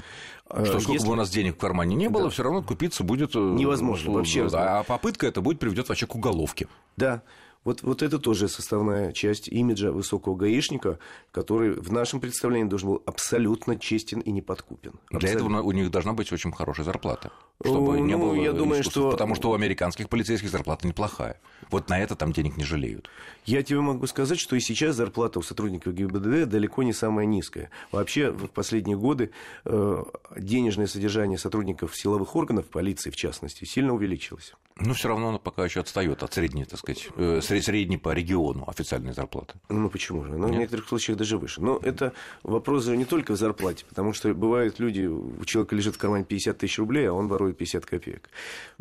А. 0.50 0.66
Что 0.66 0.78
э, 0.78 0.80
сколько 0.80 0.94
Если... 0.94 1.08
бы 1.08 1.14
у 1.14 1.16
нас 1.16 1.30
денег 1.30 1.56
в 1.56 1.60
кармане 1.60 1.96
не 1.96 2.10
было, 2.10 2.24
да. 2.24 2.30
все 2.30 2.44
равно 2.44 2.64
купиться 2.64 3.04
будет 3.04 3.36
э, 3.36 3.40
невозможно 3.40 4.12
вообще. 4.12 4.48
А 4.54 4.84
попытка 4.84 5.28
это 5.28 5.42
будет 5.42 5.60
приведет 5.60 5.90
вообще 5.90 6.08
к 6.08 6.16
уголовке. 6.16 6.68
Да. 6.98 7.24
Вот, 7.70 7.84
вот 7.84 8.02
это 8.02 8.18
тоже 8.18 8.48
составная 8.48 9.12
часть 9.12 9.48
имиджа 9.48 9.92
высокого 9.92 10.36
гаишника, 10.36 10.98
который 11.32 11.74
в 11.74 11.92
нашем 11.92 12.20
представлении 12.20 12.68
должен 12.68 12.90
был 12.90 13.04
абсолютно 13.06 13.78
честен 13.78 14.22
и 14.22 14.32
неподкупен. 14.32 14.94
Абсолютно. 15.12 15.20
Для 15.20 15.30
этого 15.30 15.62
у 15.62 15.72
них 15.72 15.92
должна 15.92 16.14
быть 16.14 16.32
очень 16.32 16.52
хорошая 16.52 16.84
зарплата, 16.84 17.32
чтобы 17.64 18.00
ну, 18.00 18.06
не 18.06 18.18
было 18.18 18.34
я 18.34 18.54
думаю, 18.54 18.84
что... 18.84 19.12
Потому 19.12 19.36
что 19.36 19.52
у 19.52 19.54
американских 19.54 20.10
полицейских 20.10 20.50
зарплата 20.50 20.88
неплохая. 20.88 21.40
Вот 21.70 21.90
на 21.90 22.00
это 22.00 22.16
там 22.16 22.34
денег 22.34 22.58
не 22.58 22.64
жалеют. 22.64 23.08
Я 23.46 23.62
тебе 23.62 23.82
могу 23.82 24.08
сказать, 24.08 24.40
что 24.40 24.56
и 24.56 24.60
сейчас 24.60 24.96
зарплата 24.96 25.38
у 25.38 25.44
сотрудников 25.44 25.94
ГИБДД 25.94 26.50
далеко 26.50 26.82
не 26.82 26.94
самая 26.94 27.28
низкая. 27.28 27.70
Вообще, 27.92 28.32
в 28.32 28.48
последние 28.48 28.98
годы 28.98 29.30
э, 29.66 30.04
денежное 30.36 30.88
содержание 30.88 31.38
сотрудников 31.38 31.96
силовых 31.96 32.36
органов, 32.36 32.66
полиции 32.66 33.12
в 33.12 33.16
частности, 33.16 33.66
сильно 33.66 33.94
увеличилось. 33.94 34.56
Ну, 34.80 34.94
все 34.94 35.10
равно 35.10 35.30
она 35.30 35.38
пока 35.38 35.66
еще 35.66 35.82
отстает 35.82 36.24
от 36.24 36.34
средней, 36.34 36.66
так 36.66 36.80
сказать, 36.80 37.10
э, 37.16 37.42
средней 37.42 37.98
по 37.98 38.14
региону 38.14 38.64
официальной 38.68 39.14
зарплаты. 39.14 39.56
Ну, 39.70 39.90
почему 39.90 40.24
же? 40.24 40.38
Ну, 40.38 40.48
в 40.48 40.52
некоторых 40.52 40.88
случаях 40.88 41.18
даже 41.18 41.38
выше. 41.38 41.62
Но 41.62 41.80
это 41.84 42.14
вопрос 42.44 42.86
же 42.86 42.96
не 42.96 43.06
только 43.06 43.34
в 43.34 43.38
зарплате, 43.38 43.86
потому 43.88 44.14
что 44.14 44.34
бывают 44.34 44.80
люди, 44.80 45.06
у 45.06 45.44
человека 45.46 45.76
лежит 45.76 45.96
в 45.96 45.98
кармане 45.98 46.24
50 46.24 46.58
тысяч 46.58 46.80
рублей, 46.80 47.10
а 47.10 47.14
он 47.14 47.28
ворует 47.28 47.58
50 47.58 47.86
копеек. 47.86 48.30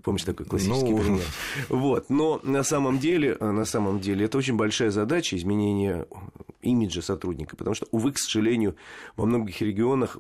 Помните 0.03 0.27
такой 0.27 0.47
классический 0.47 0.91
ну... 0.91 0.99
пример? 0.99 1.25
Вот. 1.69 2.11
Но 2.11 2.41
на 2.43 2.63
самом 2.63 2.99
деле, 2.99 3.37
на 3.41 3.65
самом 3.65 4.01
деле, 4.01 4.27
это 4.27 4.39
очень 4.39 4.57
большая 4.57 4.91
задача 4.91 5.37
изменения 5.37 6.07
имиджа 6.63 7.03
сотрудника, 7.03 7.57
потому 7.57 7.75
что, 7.75 7.87
увы, 7.91 8.13
к 8.13 8.19
сожалению, 8.19 8.77
во 9.17 9.27
многих 9.27 9.61
регионах 9.61 10.17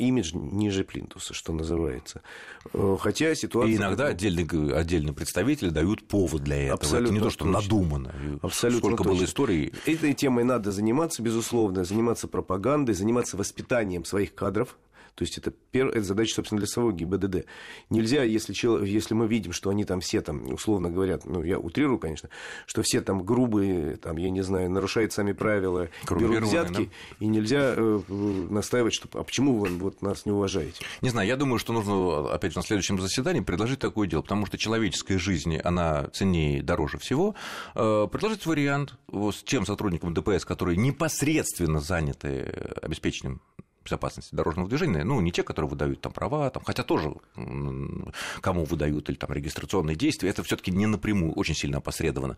имидж 0.00 0.32
ниже 0.34 0.84
плинтуса, 0.84 1.34
что 1.34 1.52
называется. 1.52 2.22
Э, 2.72 2.96
хотя 2.98 3.34
ситуация... 3.34 3.72
И 3.72 3.76
иногда 3.76 4.06
отдельные, 4.06 4.74
отдельные 4.74 5.12
представители 5.12 5.68
дают 5.70 6.08
повод 6.08 6.42
для 6.42 6.56
этого. 6.56 6.74
Абсолютно 6.74 7.06
Это 7.06 7.14
не 7.14 7.20
то, 7.20 7.30
что 7.30 7.44
точно. 7.44 7.60
надумано. 7.60 8.14
Абсолютно 8.42 8.80
Сколько 8.80 9.04
точно. 9.04 9.12
было 9.12 9.24
историй. 9.24 9.72
Этой 9.86 10.14
темой 10.14 10.44
надо 10.44 10.72
заниматься, 10.72 11.22
безусловно, 11.22 11.84
заниматься 11.84 12.28
пропагандой, 12.28 12.94
заниматься 12.94 13.36
воспитанием 13.36 14.04
своих 14.04 14.34
кадров, 14.34 14.76
то 15.14 15.24
есть 15.24 15.38
это, 15.38 15.50
первая, 15.50 15.96
это 15.96 16.04
задача, 16.04 16.34
собственно, 16.34 16.58
для 16.58 16.66
самого 16.66 16.92
ГИБДД. 16.92 17.44
Нельзя, 17.90 18.22
если, 18.22 18.54
если 18.86 19.14
мы 19.14 19.26
видим, 19.26 19.52
что 19.52 19.70
они 19.70 19.84
там 19.84 20.00
все, 20.00 20.20
там, 20.20 20.52
условно 20.52 20.90
говорят, 20.90 21.24
ну, 21.24 21.42
я 21.42 21.58
утрирую, 21.58 21.98
конечно, 21.98 22.28
что 22.66 22.82
все 22.82 23.00
там 23.00 23.24
грубые, 23.24 23.96
там, 23.96 24.16
я 24.16 24.30
не 24.30 24.42
знаю, 24.42 24.70
нарушают 24.70 25.12
сами 25.12 25.32
правила, 25.32 25.88
берут 26.08 26.42
взятки, 26.44 26.84
да? 26.84 27.16
и 27.18 27.26
нельзя 27.26 27.74
э, 27.76 28.00
настаивать, 28.08 28.94
что 28.94 29.08
а 29.18 29.24
почему 29.24 29.58
вы 29.58 29.68
вот, 29.68 30.02
нас 30.02 30.26
не 30.26 30.32
уважаете? 30.32 30.84
Не 31.00 31.10
знаю, 31.10 31.28
я 31.28 31.36
думаю, 31.36 31.58
что 31.58 31.72
нужно, 31.72 32.32
опять 32.32 32.52
же, 32.52 32.58
на 32.58 32.64
следующем 32.64 33.00
заседании 33.00 33.40
предложить 33.40 33.78
такое 33.78 34.08
дело, 34.08 34.22
потому 34.22 34.46
что 34.46 34.58
человеческая 34.58 35.18
жизнь, 35.18 35.56
она 35.56 36.08
ценнее 36.12 36.62
дороже 36.62 36.98
всего. 36.98 37.34
Э, 37.74 38.06
предложить 38.10 38.46
вариант 38.46 38.94
с 39.12 39.42
тем 39.42 39.66
сотрудникам 39.66 40.14
ДПС, 40.14 40.44
которые 40.44 40.76
непосредственно 40.76 41.80
заняты 41.80 42.52
обеспечением 42.82 43.40
безопасности 43.84 44.34
дорожного 44.34 44.68
движения, 44.68 45.04
ну, 45.04 45.20
не 45.20 45.32
те, 45.32 45.42
которые 45.42 45.70
выдают 45.70 46.00
там 46.00 46.12
права, 46.12 46.50
там, 46.50 46.62
хотя 46.64 46.82
тоже 46.82 47.14
кому 48.40 48.64
выдают 48.64 49.08
или 49.08 49.16
там 49.16 49.32
регистрационные 49.32 49.96
действия, 49.96 50.30
это 50.30 50.42
все 50.42 50.56
таки 50.56 50.70
не 50.70 50.86
напрямую, 50.86 51.32
очень 51.32 51.54
сильно 51.54 51.78
опосредованно. 51.78 52.36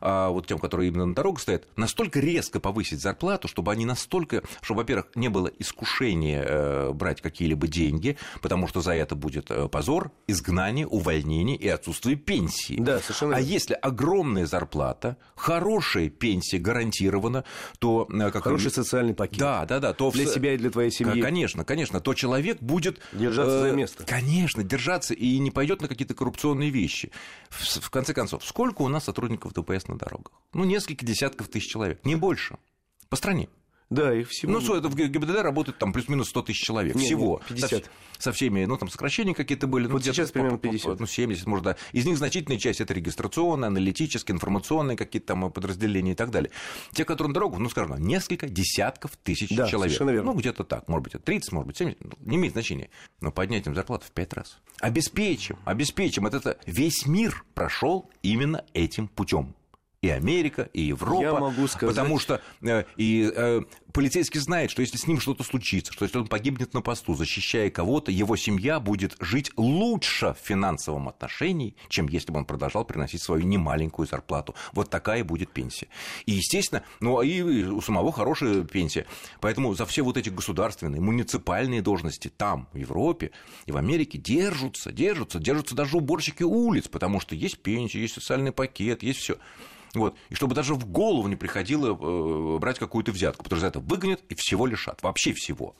А 0.00 0.28
вот 0.28 0.46
тем, 0.46 0.58
которые 0.58 0.88
именно 0.88 1.06
на 1.06 1.14
дорогах 1.14 1.40
стоят, 1.40 1.66
настолько 1.76 2.20
резко 2.20 2.60
повысить 2.60 3.00
зарплату, 3.00 3.48
чтобы 3.48 3.72
они 3.72 3.84
настолько, 3.84 4.42
чтобы, 4.60 4.80
во-первых, 4.80 5.06
не 5.14 5.28
было 5.28 5.50
искушения 5.58 6.44
э, 6.44 6.92
брать 6.92 7.20
какие-либо 7.20 7.66
деньги, 7.66 8.16
потому 8.40 8.68
что 8.68 8.80
за 8.80 8.92
это 8.92 9.14
будет 9.14 9.50
э, 9.50 9.68
позор, 9.68 10.12
изгнание, 10.26 10.86
увольнение 10.86 11.56
и 11.56 11.68
отсутствие 11.68 12.16
пенсии. 12.16 12.76
Да, 12.78 13.00
совершенно. 13.00 13.36
А 13.36 13.40
если 13.40 13.74
огромная 13.74 14.46
зарплата, 14.46 15.16
хорошая 15.34 16.10
пенсия 16.10 16.58
гарантирована, 16.58 17.44
то... 17.78 18.06
Э, 18.12 18.30
как... 18.30 18.44
Хороший 18.44 18.70
социальный 18.70 19.14
пакет. 19.14 19.38
Да, 19.38 19.64
да, 19.66 19.80
да. 19.80 19.92
То 19.92 20.10
для 20.10 20.26
в... 20.26 20.28
себя 20.28 20.54
и 20.54 20.58
для 20.58 20.70
твоей 20.70 20.81
твоей 20.82 20.90
семье. 20.90 21.22
Конечно, 21.22 21.64
конечно, 21.64 22.00
то 22.00 22.14
человек 22.14 22.60
будет... 22.60 23.00
Держаться 23.12 23.60
за 23.60 23.72
место. 23.72 24.04
Конечно, 24.04 24.62
держаться 24.62 25.14
и 25.14 25.38
не 25.38 25.50
пойдет 25.50 25.80
на 25.80 25.88
какие-то 25.88 26.14
коррупционные 26.14 26.70
вещи. 26.70 27.10
В, 27.50 27.80
в 27.80 27.90
конце 27.90 28.14
концов, 28.14 28.44
сколько 28.44 28.82
у 28.82 28.88
нас 28.88 29.04
сотрудников 29.04 29.52
ДПС 29.52 29.88
на 29.88 29.96
дорогах? 29.96 30.32
Ну, 30.52 30.64
несколько 30.64 31.04
десятков 31.04 31.48
тысяч 31.48 31.70
человек, 31.70 32.04
не 32.04 32.16
больше. 32.16 32.58
По 33.08 33.16
стране. 33.16 33.48
Да, 33.92 34.14
их 34.14 34.28
всего. 34.30 34.52
Ну, 34.52 34.74
это 34.74 34.88
в 34.88 34.96
ГИБДД 34.96 35.42
работает 35.42 35.78
там 35.78 35.92
плюс-минус 35.92 36.30
100 36.30 36.42
тысяч 36.42 36.62
человек. 36.64 36.94
Нет, 36.94 37.04
всего. 37.04 37.42
Нет, 37.50 37.60
50. 37.60 37.84
Со, 37.84 37.90
со 38.18 38.32
всеми, 38.32 38.64
ну, 38.64 38.78
там, 38.78 38.88
сокращения 38.88 39.34
какие-то 39.34 39.66
были. 39.66 39.86
Ну, 39.86 39.92
вот 39.92 40.04
сейчас 40.04 40.30
примерно 40.30 40.58
50. 40.58 40.98
Ну, 40.98 41.06
70, 41.06 41.46
может, 41.46 41.64
да. 41.64 41.76
Из 41.92 42.06
них 42.06 42.16
значительная 42.16 42.58
часть 42.58 42.80
это 42.80 42.94
регистрационные, 42.94 43.66
аналитические, 43.66 44.34
информационные 44.34 44.96
какие-то 44.96 45.28
там 45.28 45.52
подразделения 45.52 46.12
и 46.12 46.14
так 46.14 46.30
далее. 46.30 46.50
Те, 46.92 47.04
которые 47.04 47.28
на 47.28 47.34
дорогу, 47.34 47.58
ну, 47.58 47.68
скажем, 47.68 47.96
несколько 47.98 48.48
десятков 48.48 49.16
тысяч 49.22 49.54
да, 49.54 49.68
человек. 49.68 50.00
верно. 50.00 50.32
Ну, 50.32 50.34
где-то 50.34 50.64
так. 50.64 50.88
Может 50.88 51.04
быть, 51.04 51.24
30, 51.24 51.52
может 51.52 51.66
быть, 51.66 51.76
70. 51.76 52.26
Не 52.26 52.36
имеет 52.36 52.54
значения. 52.54 52.88
Но 53.20 53.30
поднять 53.30 53.66
им 53.66 53.74
зарплату 53.74 54.06
в 54.06 54.12
5 54.12 54.32
раз. 54.32 54.58
Обеспечим, 54.80 55.58
обеспечим. 55.66 56.26
Это, 56.26 56.38
это 56.38 56.58
весь 56.64 57.06
мир 57.06 57.44
прошел 57.54 58.10
именно 58.22 58.64
этим 58.72 59.08
путем 59.08 59.54
и 60.02 60.08
Америка, 60.08 60.68
и 60.72 60.82
Европа. 60.82 61.22
Я 61.22 61.32
могу 61.32 61.68
сказать... 61.68 61.94
Потому 61.94 62.18
что 62.18 62.40
э, 62.60 62.84
и 62.96 63.32
э, 63.34 63.62
полицейский 63.92 64.40
знает, 64.40 64.72
что 64.72 64.82
если 64.82 64.96
с 64.96 65.06
ним 65.06 65.20
что-то 65.20 65.44
случится, 65.44 65.92
что 65.92 66.04
если 66.04 66.18
он 66.18 66.26
погибнет 66.26 66.74
на 66.74 66.82
посту, 66.82 67.14
защищая 67.14 67.70
кого-то, 67.70 68.10
его 68.10 68.34
семья 68.34 68.80
будет 68.80 69.16
жить 69.20 69.52
лучше 69.56 70.34
в 70.34 70.44
финансовом 70.44 71.08
отношении, 71.08 71.76
чем 71.88 72.08
если 72.08 72.32
бы 72.32 72.38
он 72.38 72.46
продолжал 72.46 72.84
приносить 72.84 73.22
свою 73.22 73.44
немаленькую 73.44 74.08
зарплату. 74.08 74.56
Вот 74.72 74.90
такая 74.90 75.22
будет 75.22 75.52
пенсия. 75.52 75.86
И, 76.26 76.32
естественно, 76.32 76.82
ну 76.98 77.22
и 77.22 77.62
у 77.62 77.80
самого 77.80 78.10
хорошая 78.10 78.64
пенсия. 78.64 79.06
Поэтому 79.40 79.72
за 79.74 79.86
все 79.86 80.02
вот 80.02 80.16
эти 80.16 80.30
государственные, 80.30 81.00
муниципальные 81.00 81.80
должности 81.80 82.26
там, 82.26 82.66
в 82.72 82.76
Европе 82.76 83.30
и 83.66 83.72
в 83.72 83.76
Америке 83.76 84.18
держатся, 84.18 84.90
держатся, 84.90 85.38
держатся 85.38 85.76
даже 85.76 85.96
уборщики 85.96 86.42
улиц, 86.42 86.88
потому 86.88 87.20
что 87.20 87.36
есть 87.36 87.62
пенсия, 87.62 88.00
есть 88.00 88.14
социальный 88.14 88.50
пакет, 88.50 89.04
есть 89.04 89.20
все. 89.20 89.36
Вот. 89.94 90.16
И 90.30 90.34
чтобы 90.34 90.54
даже 90.54 90.74
в 90.74 90.86
голову 90.86 91.28
не 91.28 91.36
приходило 91.36 91.88
э, 91.88 92.58
брать 92.58 92.78
какую-то 92.78 93.12
взятку, 93.12 93.44
потому 93.44 93.58
что 93.58 93.66
за 93.66 93.68
это 93.68 93.80
выгонят 93.80 94.20
и 94.28 94.34
всего 94.34 94.66
лишат. 94.66 95.02
Вообще 95.02 95.32
всего. 95.32 95.74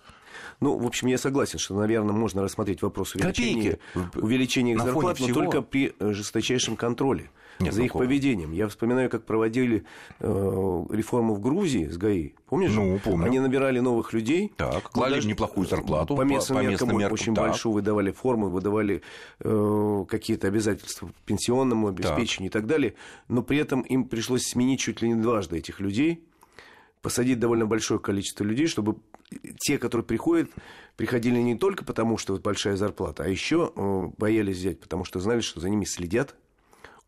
Ну, 0.61 0.79
в 0.79 0.87
общем, 0.87 1.09
я 1.09 1.18
согласен, 1.18 1.59
что, 1.59 1.75
наверное, 1.75 2.12
можно 2.12 2.42
рассмотреть 2.42 2.83
вопрос 2.83 3.14
увеличения, 3.14 3.79
увеличения 4.14 4.72
их 4.72 4.83
зарплат, 4.83 5.18
но 5.20 5.29
только 5.29 5.62
при 5.62 5.94
э, 5.98 6.12
жесточайшем 6.12 6.77
контроле 6.77 7.31
Нет, 7.64 7.75
за 7.75 7.81
ну 7.81 7.87
их 7.87 7.92
поведением. 7.92 8.53
Я 8.53 8.68
вспоминаю, 8.68 9.11
как 9.11 9.25
проводили 9.25 9.85
э, 10.20 10.85
реформу 10.90 11.35
в 11.35 11.40
Грузии 11.40 11.87
с 11.88 11.96
ГАИ. 11.96 12.33
Помнишь? 12.46 12.72
Ну, 12.75 12.98
помню. 13.03 13.27
Они 13.27 13.38
набирали 13.38 13.81
новых 13.81 14.12
людей. 14.12 14.53
Так, 14.57 14.90
клали 14.90 15.14
даже 15.14 15.27
им 15.27 15.31
неплохую 15.31 15.66
зарплату 15.66 16.16
По 16.16 16.22
местным, 16.22 16.59
по 16.59 16.62
меркам, 16.62 16.88
местным 16.88 16.98
меркам, 16.98 17.14
очень 17.14 17.35
так. 17.35 17.46
большую 17.46 17.72
выдавали 17.72 18.11
формы, 18.12 18.51
выдавали 18.51 19.03
э, 19.40 20.05
какие-то 20.09 20.48
обязательства 20.48 21.07
по 21.07 21.14
пенсионному 21.25 21.88
обеспечению 21.88 22.51
и 22.51 22.53
так 22.53 22.66
далее. 22.66 22.94
Но 23.29 23.42
при 23.42 23.59
этом 23.59 23.83
им 23.83 24.05
пришлось 24.05 24.42
сменить 24.44 24.81
чуть 24.81 25.03
ли 25.03 25.09
не 25.09 25.14
дважды 25.14 25.59
этих 25.59 25.81
людей 25.81 26.25
посадить 27.03 27.40
довольно 27.40 27.66
большое 27.66 28.01
количество 28.01 28.44
людей, 28.44 28.68
чтобы 28.68 28.96
те, 29.59 29.79
которые 29.79 30.07
приходят, 30.07 30.48
приходили 30.96 31.38
не 31.38 31.57
только 31.57 31.85
потому, 31.85 32.16
что 32.16 32.35
вот 32.35 32.42
большая 32.42 32.77
зарплата, 32.77 33.25
а 33.25 33.29
еще 33.29 33.72
э, 33.75 34.09
боялись 34.16 34.57
взять, 34.57 34.81
потому 34.81 35.05
что 35.05 35.20
знали, 35.20 35.40
что 35.40 35.61
за 35.61 35.68
ними 35.68 35.85
следят 35.85 36.37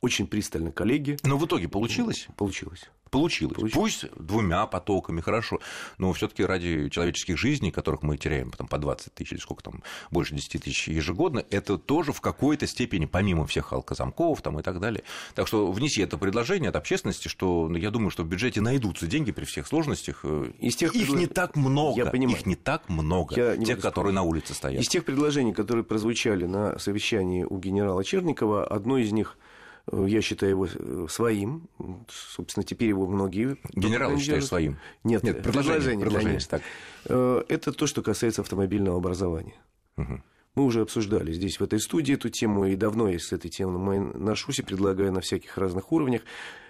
очень 0.05 0.27
пристально 0.27 0.71
коллеги. 0.71 1.17
Но 1.25 1.39
в 1.39 1.47
итоге 1.47 1.69
получилось? 1.69 2.29
Получилось. 2.37 2.91
Получилось. 3.15 3.55
Получилось. 3.55 3.73
Пусть 3.73 4.17
двумя 4.17 4.67
потоками, 4.67 5.21
хорошо. 5.21 5.61
Но 5.99 6.13
все-таки 6.15 6.45
ради 6.45 6.89
человеческих 6.89 7.39
жизней, 7.39 7.71
которых 7.71 8.03
мы 8.03 8.17
теряем 8.17 8.51
там, 8.51 8.67
по 8.67 8.77
20 8.77 9.15
тысяч 9.15 9.33
или 9.33 9.39
сколько 9.39 9.63
там, 9.63 9.85
больше 10.11 10.35
10 10.35 10.65
тысяч 10.65 10.89
ежегодно, 10.89 11.45
это 11.51 11.79
тоже 11.79 12.13
в 12.13 12.21
какой-то 12.21 12.67
степени, 12.67 13.07
помимо 13.07 13.47
всех 13.47 13.73
алкозамков 13.73 14.43
там, 14.43 14.59
и 14.59 14.65
так 14.65 14.81
далее. 14.81 15.05
Так 15.37 15.47
что 15.47 15.71
внеси 15.71 16.03
это 16.03 16.19
предложение 16.19 16.71
от 16.71 16.77
общественности, 16.77 17.29
что 17.29 17.69
ну, 17.69 17.77
я 17.77 17.93
думаю, 17.93 18.11
что 18.11 18.25
в 18.25 18.27
бюджете 18.27 18.61
найдутся 18.61 19.07
деньги 19.07 19.31
при 19.31 19.45
всех 19.45 19.69
сложностях. 19.69 20.25
Из 20.59 20.75
тех 20.75 20.93
их 20.97 21.09
не 21.11 21.29
так 21.29 21.55
много. 21.55 21.97
Я 21.97 22.07
понимаю. 22.07 22.37
Их 22.37 22.47
не 22.47 22.57
так 22.57 22.89
много. 22.89 23.37
Я 23.37 23.57
не 23.57 23.65
Тех, 23.65 23.81
которые 23.81 24.13
на 24.13 24.23
улице 24.23 24.55
стоят. 24.55 24.83
Из 24.83 24.89
тех 24.89 25.05
предложений, 25.05 25.53
которые 25.53 25.85
прозвучали 25.85 26.47
на 26.47 26.81
совещании 26.81 27.45
у 27.45 27.59
генерала 27.59 28.03
Черникова, 28.03 28.67
одно 28.67 28.99
из 28.99 29.13
них 29.13 29.39
э, 29.39 29.54
я 29.93 30.23
считаю 30.23 30.51
его 30.51 30.67
э, 30.67 31.07
своим. 31.09 31.69
Собственно, 32.09 32.65
теперь 32.65 32.89
его 32.89 33.07
многие... 33.07 33.57
Пропагандируют. 33.57 34.21
считаешь 34.21 34.47
своим? 34.47 34.79
Нет, 35.05 35.23
Нет, 35.23 35.43
предложение, 35.43 35.99
предложение, 35.99 36.01
предложение, 36.01 36.33
конечно. 36.33 36.51
так. 36.59 36.63
Э, 37.07 37.43
Это 37.49 37.73
то, 37.73 37.87
что 37.87 38.03
касается 38.03 38.43
автомобильного 38.43 38.97
образования. 38.97 39.57
Мгм. 39.97 40.25
Мы 40.55 40.65
уже 40.65 40.83
обсуждали 40.83 41.33
здесь, 41.33 41.59
в 41.59 41.65
этой 41.65 41.81
студии, 41.81 42.15
эту 42.15 42.29
тему, 42.29 42.65
и 42.67 42.77
давно 42.77 43.09
я 43.09 43.19
с 43.19 43.33
этой 43.33 43.51
темой 43.51 43.99
ношусь 43.99 44.61
и 44.61 44.63
предлагаю 44.63 45.13
на 45.13 45.21
всяких 45.21 45.59
разных 45.59 45.91
уровнях. 45.91 46.23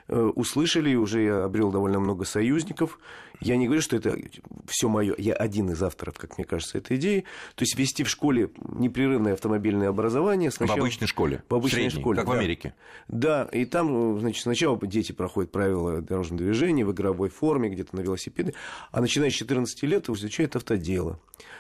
Э, 0.07 0.31
Услышали, 0.35 0.91
и 0.91 0.97
уже 0.97 1.23
я 1.23 1.45
обрел 1.45 1.71
довольно 1.71 1.99
много 1.99 2.25
союзников. 2.25 2.99
Я 3.41 3.57
не 3.57 3.67
говорю, 3.67 3.81
что 3.81 3.97
это 3.97 4.17
все 4.67 4.89
мое. 4.89 5.15
Я 5.17 5.33
один 5.35 5.71
из 5.71 5.83
авторов, 5.83 6.19
как 6.19 6.37
мне 6.37 6.45
кажется, 6.45 6.79
этой 6.79 6.97
идеи. 6.99 7.25
То 7.55 7.63
есть 7.63 7.77
вести 7.79 8.05
в 8.05 8.09
школе 8.09 8.51
непрерывное 8.69 9.33
автомобильное 9.33 9.89
образование. 9.89 10.51
В 10.51 10.55
Сначала... 10.55 10.81
обычной 10.81 11.07
школе. 11.07 11.43
В 11.49 11.55
обычной 11.55 11.83
средней, 11.83 12.01
школе, 12.01 12.19
Как 12.19 12.29
в 12.29 12.33
да. 12.33 12.39
Америке. 12.39 12.75
Да, 13.09 13.49
и 13.51 13.65
там, 13.65 14.21
значит, 14.21 14.43
сначала 14.43 14.79
дети 14.87 15.13
проходят 15.13 15.51
правила 15.51 16.01
дорожного 16.01 16.43
движения 16.43 16.85
в 16.85 16.93
игровой 16.93 17.31
форме, 17.31 17.71
где-то 17.71 17.97
на 17.97 18.01
велосипеде, 18.01 18.55
а 18.93 19.01
начиная 19.01 19.31
с 19.31 19.35
14 19.35 19.83
лет 19.85 20.09
изучают 20.09 20.57
автодело. 20.57 21.19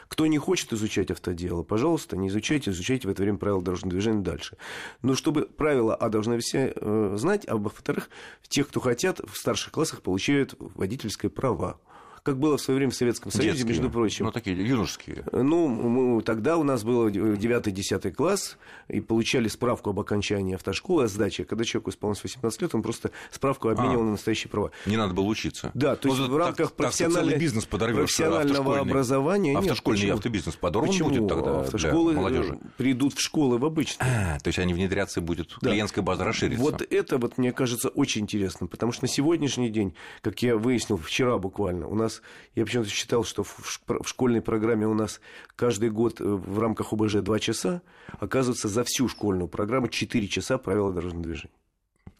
Кто 0.08 0.26
не 0.26 0.38
хочет 0.38 0.72
изучать 0.72 1.10
автодело, 1.10 1.62
пожалуйста, 1.62 2.16
не 2.16 2.28
изучайте, 2.28 2.70
изучайте 2.70 3.08
в 3.08 3.10
это 3.10 3.22
время 3.22 3.38
правила 3.38 3.62
дорожного 3.62 3.92
движения 3.92 4.20
дальше. 4.22 4.56
Но 5.02 5.14
чтобы 5.14 5.46
правила 5.46 5.94
А 5.94 6.08
должны 6.08 6.38
все 6.38 6.72
э, 6.74 7.14
знать, 7.16 7.46
а 7.48 7.56
во-вторых, 7.56 8.10
тех, 8.48 8.68
кто 8.68 8.80
хотят, 8.80 9.20
в 9.20 9.36
старших 9.36 9.72
классах 9.72 10.02
получают 10.02 10.54
водительское 10.58 11.30
право. 11.30 11.80
Как 12.24 12.38
было 12.38 12.56
в 12.56 12.60
свое 12.62 12.78
время 12.78 12.90
в 12.90 12.94
Советском 12.94 13.30
Союзе, 13.30 13.50
Детские. 13.50 13.68
между 13.68 13.90
прочим. 13.90 14.24
Ну, 14.24 14.32
такие 14.32 14.56
юношеские. 14.56 15.24
Ну, 15.30 15.68
мы- 15.68 16.22
тогда 16.22 16.56
у 16.56 16.62
нас 16.62 16.82
был 16.82 17.10
9-10 17.10 18.12
класс, 18.12 18.56
и 18.88 19.02
получали 19.02 19.46
справку 19.48 19.90
об 19.90 20.00
окончании 20.00 20.54
автошколы, 20.54 21.04
о 21.04 21.08
сдаче. 21.08 21.44
Когда 21.44 21.64
человеку 21.64 21.90
исполнилось 21.90 22.22
18 22.22 22.62
лет, 22.62 22.74
он 22.74 22.82
просто 22.82 23.10
справку 23.30 23.68
обменивал 23.68 24.00
А. 24.00 24.04
на 24.06 24.10
настоящие 24.12 24.48
права. 24.50 24.70
Не 24.86 24.96
надо 24.96 25.12
было 25.12 25.26
учиться. 25.26 25.70
Да, 25.74 25.96
то 25.96 26.08
Ну, 26.08 26.14
есть 26.14 26.24
так- 26.26 26.32
в 26.32 26.36
рамках 26.38 26.68
так 26.68 26.76
профессиональной- 26.76 27.36
бизнес 27.36 27.66
профессионального 27.66 28.40
автошкольный. 28.40 28.80
образования. 28.80 29.50
Нет, 29.50 29.58
Автошкольный 29.60 30.00
почему? 30.00 30.16
автобизнес 30.16 30.56
подорван 30.56 30.88
Почему? 30.88 31.08
будет 31.10 31.28
тогда 31.28 31.60
Автошколы 31.60 32.12
для 32.12 32.20
молодежи. 32.22 32.54
э, 32.54 32.66
придут 32.78 33.12
в 33.12 33.20
школы 33.20 33.58
в 33.58 33.66
обычные. 33.66 33.98
А, 34.36 34.38
то 34.40 34.48
есть 34.48 34.58
они 34.58 34.72
внедрятся, 34.72 35.20
и 35.20 35.22
будет 35.22 35.54
Да. 35.60 35.68
клиентская 35.70 36.02
база 36.02 36.24
расширится. 36.24 36.62
Вот 36.62 36.80
это 36.80 37.18
вот 37.18 37.36
мне 37.36 37.52
кажется 37.52 37.90
очень 37.90 38.22
интересным, 38.22 38.68
потому 38.68 38.92
что 38.92 39.04
на 39.04 39.08
сегодняшний 39.08 39.68
день, 39.68 39.92
как 40.22 40.40
я 40.40 40.56
выяснил 40.56 40.96
вчера 40.96 41.36
буквально, 41.36 41.86
у 41.86 41.94
нас, 41.94 42.13
я 42.54 42.64
почему-то 42.64 42.90
считал, 42.90 43.24
что 43.24 43.44
в 43.44 44.06
школьной 44.06 44.42
программе 44.42 44.86
у 44.86 44.94
нас 44.94 45.20
каждый 45.56 45.90
год 45.90 46.20
э, 46.20 46.24
в 46.24 46.58
рамках 46.58 46.92
ОБЖ 46.92 47.22
2 47.22 47.38
часа, 47.38 47.82
оказывается, 48.18 48.68
за 48.68 48.84
всю 48.84 49.08
школьную 49.08 49.48
программу 49.48 49.88
4 49.88 50.28
часа 50.28 50.58
правила 50.58 50.92
дорожного 50.92 51.24
движения. 51.24 51.54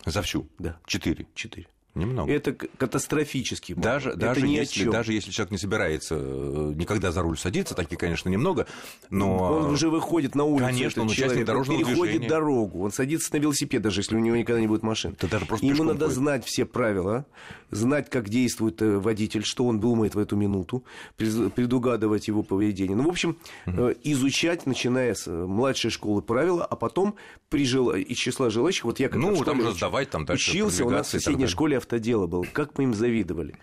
За 0.07 0.23
всю. 0.23 0.49
Да, 0.59 0.79
Четыре. 0.87 1.27
4. 1.35 1.67
Немного. 1.95 2.33
Это 2.33 2.53
катастрофически. 2.53 3.73
мало. 3.73 3.83
Даже, 3.85 4.11
это 4.11 4.19
даже, 4.19 4.47
если, 4.49 4.91
даже 4.91 5.13
если 5.13 5.31
человек 5.31 5.53
не 5.53 5.59
собирается 5.59 6.17
э, 6.19 6.73
никогда 6.75 7.13
за 7.13 7.23
руль 7.23 7.39
садиться, 7.39 7.75
таких, 7.75 7.99
конечно, 7.99 8.29
немного, 8.29 8.67
но... 9.11 9.37
Он 9.37 9.71
уже 9.71 9.89
выходит 9.89 10.35
на 10.35 10.45
улицу. 10.45 10.67
Конечно, 10.67 11.03
он 11.03 11.09
человек, 11.09 11.47
дорожного 11.47 11.79
он 11.79 11.85
переходит 11.85 12.15
движения. 12.15 12.29
дорогу, 12.29 12.85
он 12.85 12.91
садится 12.91 13.33
на 13.33 13.39
велосипед, 13.39 13.83
даже 13.83 14.01
если 14.01 14.17
у 14.17 14.19
него 14.19 14.35
никогда 14.35 14.61
не 14.61 14.67
будет 14.67 14.83
машин. 14.83 15.13
Это 15.13 15.29
даже 15.29 15.47
просто 15.47 15.65
Ему 15.67 15.85
надо 15.85 16.07
ходит. 16.07 16.15
знать 16.15 16.45
все 16.45 16.65
правила, 16.65 17.27
знать, 17.71 18.11
как 18.11 18.29
действует 18.29 18.83
э, 18.83 18.99
водитель, 18.99 19.45
что 19.45 19.65
он 19.67 19.79
думает 19.79 20.17
в 20.17 20.19
эту 20.19 20.35
минуту, 20.35 20.85
предугадывать 21.17 22.27
его 22.27 22.43
поведение. 22.43 22.97
Ну, 22.97 23.05
в 23.05 23.09
общем, 23.09 23.37
э, 23.67 23.95
изучать, 24.03 24.67
начиная 24.67 25.15
с 25.15 25.31
младшей 25.31 25.91
школы 25.91 26.23
правила, 26.23 26.65
а 26.65 26.75
потом 26.75 27.15
при 27.51 27.65
жел... 27.65 27.93
из 27.93 28.17
числа 28.17 28.51
желающих, 28.51 28.85
вот 28.85 28.99
я 28.99 29.09
как 29.09 29.19
Ну, 29.19 29.45
там 29.45 29.63
же 29.63 29.73
сдавать, 29.73 30.11
там 30.11 30.25
дальше 30.25 30.51
учился, 30.51 30.85
у 30.85 30.91
нас 30.91 31.07
в 31.07 31.11
соседней 31.11 31.47
школе 31.47 31.84
автодело 31.85 32.27
было. 32.27 32.45
Как 32.53 32.77
мы 32.79 32.85
им 32.85 32.95
завидовали. 32.95 33.55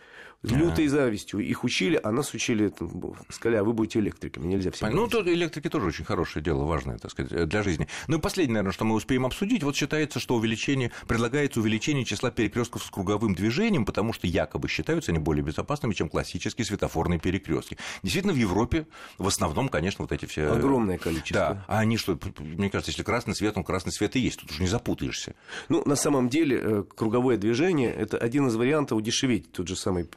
С 0.43 0.51
лютой 0.51 0.87
завистью. 0.87 1.39
Их 1.39 1.63
учили, 1.63 1.99
а 2.01 2.11
нас 2.11 2.33
учили, 2.33 2.69
там, 2.69 3.15
сказали, 3.29 3.57
а 3.57 3.63
вы 3.63 3.73
будете 3.73 3.99
электриками, 3.99 4.47
нельзя 4.47 4.71
всем 4.71 4.89
Ну, 4.89 5.03
быть». 5.03 5.11
тут 5.11 5.27
электрики 5.27 5.69
тоже 5.69 5.87
очень 5.87 6.03
хорошее 6.03 6.43
дело, 6.43 6.63
важное, 6.63 6.97
так 6.97 7.11
сказать, 7.11 7.47
для 7.47 7.61
жизни. 7.61 7.87
Ну 8.07 8.17
и 8.17 8.19
последнее, 8.19 8.55
наверное, 8.55 8.73
что 8.73 8.85
мы 8.85 8.95
успеем 8.95 9.25
обсудить, 9.25 9.61
вот 9.63 9.75
считается, 9.75 10.19
что 10.19 10.35
увеличение, 10.35 10.91
предлагается 11.07 11.59
увеличение 11.59 12.05
числа 12.05 12.31
перекрестков 12.31 12.83
с 12.83 12.89
круговым 12.89 13.35
движением, 13.35 13.85
потому 13.85 14.13
что 14.13 14.25
якобы 14.25 14.67
считаются 14.67 15.11
они 15.11 15.19
более 15.19 15.43
безопасными, 15.43 15.93
чем 15.93 16.09
классические 16.09 16.65
светофорные 16.65 17.19
перекрестки. 17.19 17.77
Действительно, 18.01 18.33
в 18.33 18.37
Европе 18.37 18.87
в 19.19 19.27
основном, 19.27 19.69
конечно, 19.69 20.03
вот 20.03 20.11
эти 20.11 20.25
все... 20.25 20.51
Огромное 20.51 20.97
количество. 20.97 21.35
Да, 21.35 21.65
а 21.67 21.79
они 21.79 21.97
что, 21.97 22.17
мне 22.39 22.71
кажется, 22.71 22.89
если 22.89 23.03
красный 23.03 23.35
свет, 23.35 23.57
он 23.57 23.63
красный 23.63 23.91
свет 23.91 24.15
и 24.15 24.19
есть, 24.19 24.39
тут 24.39 24.49
уже 24.49 24.63
не 24.63 24.67
запутаешься. 24.67 25.35
Ну, 25.69 25.83
на 25.85 25.95
самом 25.95 26.29
деле, 26.29 26.59
э, 26.61 26.83
круговое 26.95 27.37
движение– 27.37 27.93
это 27.97 28.17
один 28.17 28.47
из 28.47 28.55
вариантов 28.55 28.97
удешевить 28.97 29.51
тот 29.51 29.67
же 29.67 29.75
самый 29.75 30.03
э, 30.03 30.07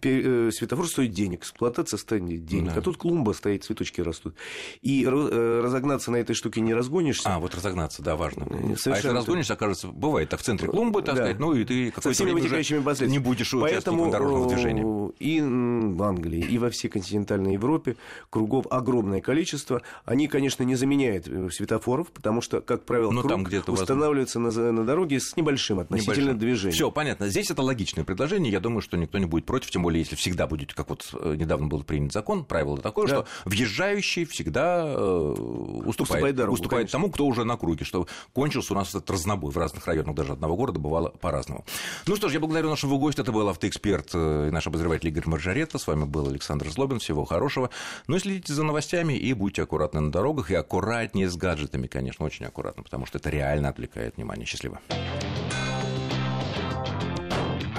светофор 0.00 0.88
стоит 0.88 1.12
денег, 1.12 1.40
эксплуатация 1.40 1.98
стоит 1.98 2.44
денег. 2.44 2.72
Да. 2.72 2.78
А 2.78 2.82
тут 2.82 2.96
клумба 2.96 3.32
стоит, 3.32 3.64
цветочки 3.64 4.00
растут. 4.00 4.34
И 4.82 5.04
э, 5.04 5.60
разогнаться 5.62 6.10
на 6.10 6.16
этой 6.16 6.34
штуке 6.34 6.60
не 6.60 6.74
разгонишься. 6.74 7.34
А, 7.34 7.38
вот 7.38 7.54
разогнаться, 7.54 8.02
да, 8.02 8.16
важно. 8.16 8.46
Совершенно 8.46 8.94
а 8.94 8.96
если 8.96 9.08
разгонишься, 9.08 9.52
окажется, 9.54 9.88
бывает, 9.88 10.28
так 10.28 10.40
в 10.40 10.42
центре 10.42 10.68
клумбы, 10.68 11.02
так 11.02 11.14
да. 11.14 11.22
сказать, 11.22 11.38
ну 11.38 11.54
и 11.54 11.64
ты 11.64 11.90
какое-то 11.90 12.24
время 12.24 12.42
уже 12.42 13.06
не 13.06 13.18
будешь 13.18 13.50
Поэтому 13.52 14.10
дорожного 14.10 14.48
движения. 14.48 15.10
И 15.18 15.40
в 15.40 16.02
Англии, 16.02 16.40
и 16.40 16.58
во 16.58 16.70
всей 16.70 16.88
континентальной 16.88 17.54
Европе 17.54 17.96
кругов 18.30 18.66
огромное 18.70 19.20
количество. 19.20 19.82
Они, 20.04 20.28
конечно, 20.28 20.62
не 20.62 20.74
заменяют 20.74 21.26
светофоров, 21.52 22.10
потому 22.12 22.40
что, 22.40 22.60
как 22.60 22.84
правило, 22.84 23.10
Но 23.10 23.22
ну, 23.22 23.28
круг 23.28 23.50
там 23.50 23.74
устанавливается 23.74 24.38
на, 24.38 24.50
на 24.50 24.84
дороге 24.84 25.20
с 25.20 25.36
небольшим 25.36 25.80
относительно 25.80 26.16
небольшим. 26.16 26.38
движением. 26.38 26.74
Все, 26.74 26.90
понятно. 26.90 27.28
Здесь 27.28 27.50
это 27.50 27.62
логичное 27.62 28.04
предложение. 28.04 28.52
Я 28.52 28.60
думаю, 28.60 28.80
что 28.80 28.96
никто 28.96 29.18
не 29.18 29.26
будет 29.26 29.44
против, 29.44 29.59
тем 29.66 29.82
более, 29.82 30.00
если 30.00 30.16
всегда 30.16 30.46
будет, 30.46 30.74
как 30.74 30.88
вот 30.88 31.08
э, 31.12 31.34
недавно 31.36 31.66
был 31.66 31.82
принят 31.82 32.12
закон, 32.12 32.44
правило 32.44 32.78
такое, 32.78 33.06
да. 33.06 33.14
что 33.14 33.26
въезжающий 33.44 34.24
всегда 34.24 34.84
э, 34.86 34.96
уступает, 34.96 35.86
уступает, 35.86 36.36
дорогу, 36.36 36.54
уступает 36.54 36.90
тому, 36.90 37.10
кто 37.10 37.26
уже 37.26 37.44
на 37.44 37.56
круге, 37.56 37.84
что 37.84 38.06
кончился 38.32 38.72
у 38.72 38.76
нас 38.76 38.90
этот 38.90 39.10
разнобой 39.10 39.52
в 39.52 39.58
разных 39.58 39.86
районах 39.86 40.14
даже 40.14 40.32
одного 40.32 40.56
города 40.56 40.78
бывало 40.78 41.08
по-разному. 41.08 41.64
Ну 42.06 42.16
что 42.16 42.28
ж, 42.28 42.34
я 42.34 42.40
благодарю 42.40 42.70
нашего 42.70 42.98
гостя, 42.98 43.22
это 43.22 43.32
был 43.32 43.48
автоэксперт 43.48 44.10
э, 44.14 44.48
и 44.48 44.50
наш 44.50 44.66
обозреватель 44.66 45.08
Игорь 45.08 45.24
Маржарета, 45.26 45.78
с 45.78 45.86
вами 45.86 46.04
был 46.04 46.28
Александр 46.28 46.70
Злобин, 46.70 46.98
всего 46.98 47.24
хорошего. 47.24 47.70
Ну 48.06 48.16
и 48.16 48.18
следите 48.18 48.52
за 48.52 48.62
новостями 48.62 49.14
и 49.14 49.32
будьте 49.32 49.62
аккуратны 49.62 50.00
на 50.00 50.12
дорогах 50.12 50.50
и 50.50 50.54
аккуратнее 50.54 51.28
с 51.28 51.36
гаджетами, 51.36 51.86
конечно, 51.86 52.24
очень 52.24 52.46
аккуратно, 52.46 52.82
потому 52.82 53.06
что 53.06 53.18
это 53.18 53.30
реально 53.30 53.68
отвлекает 53.68 54.16
внимание. 54.16 54.46
Счастливо. 54.46 54.80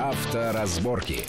Авторазборки. 0.02 1.28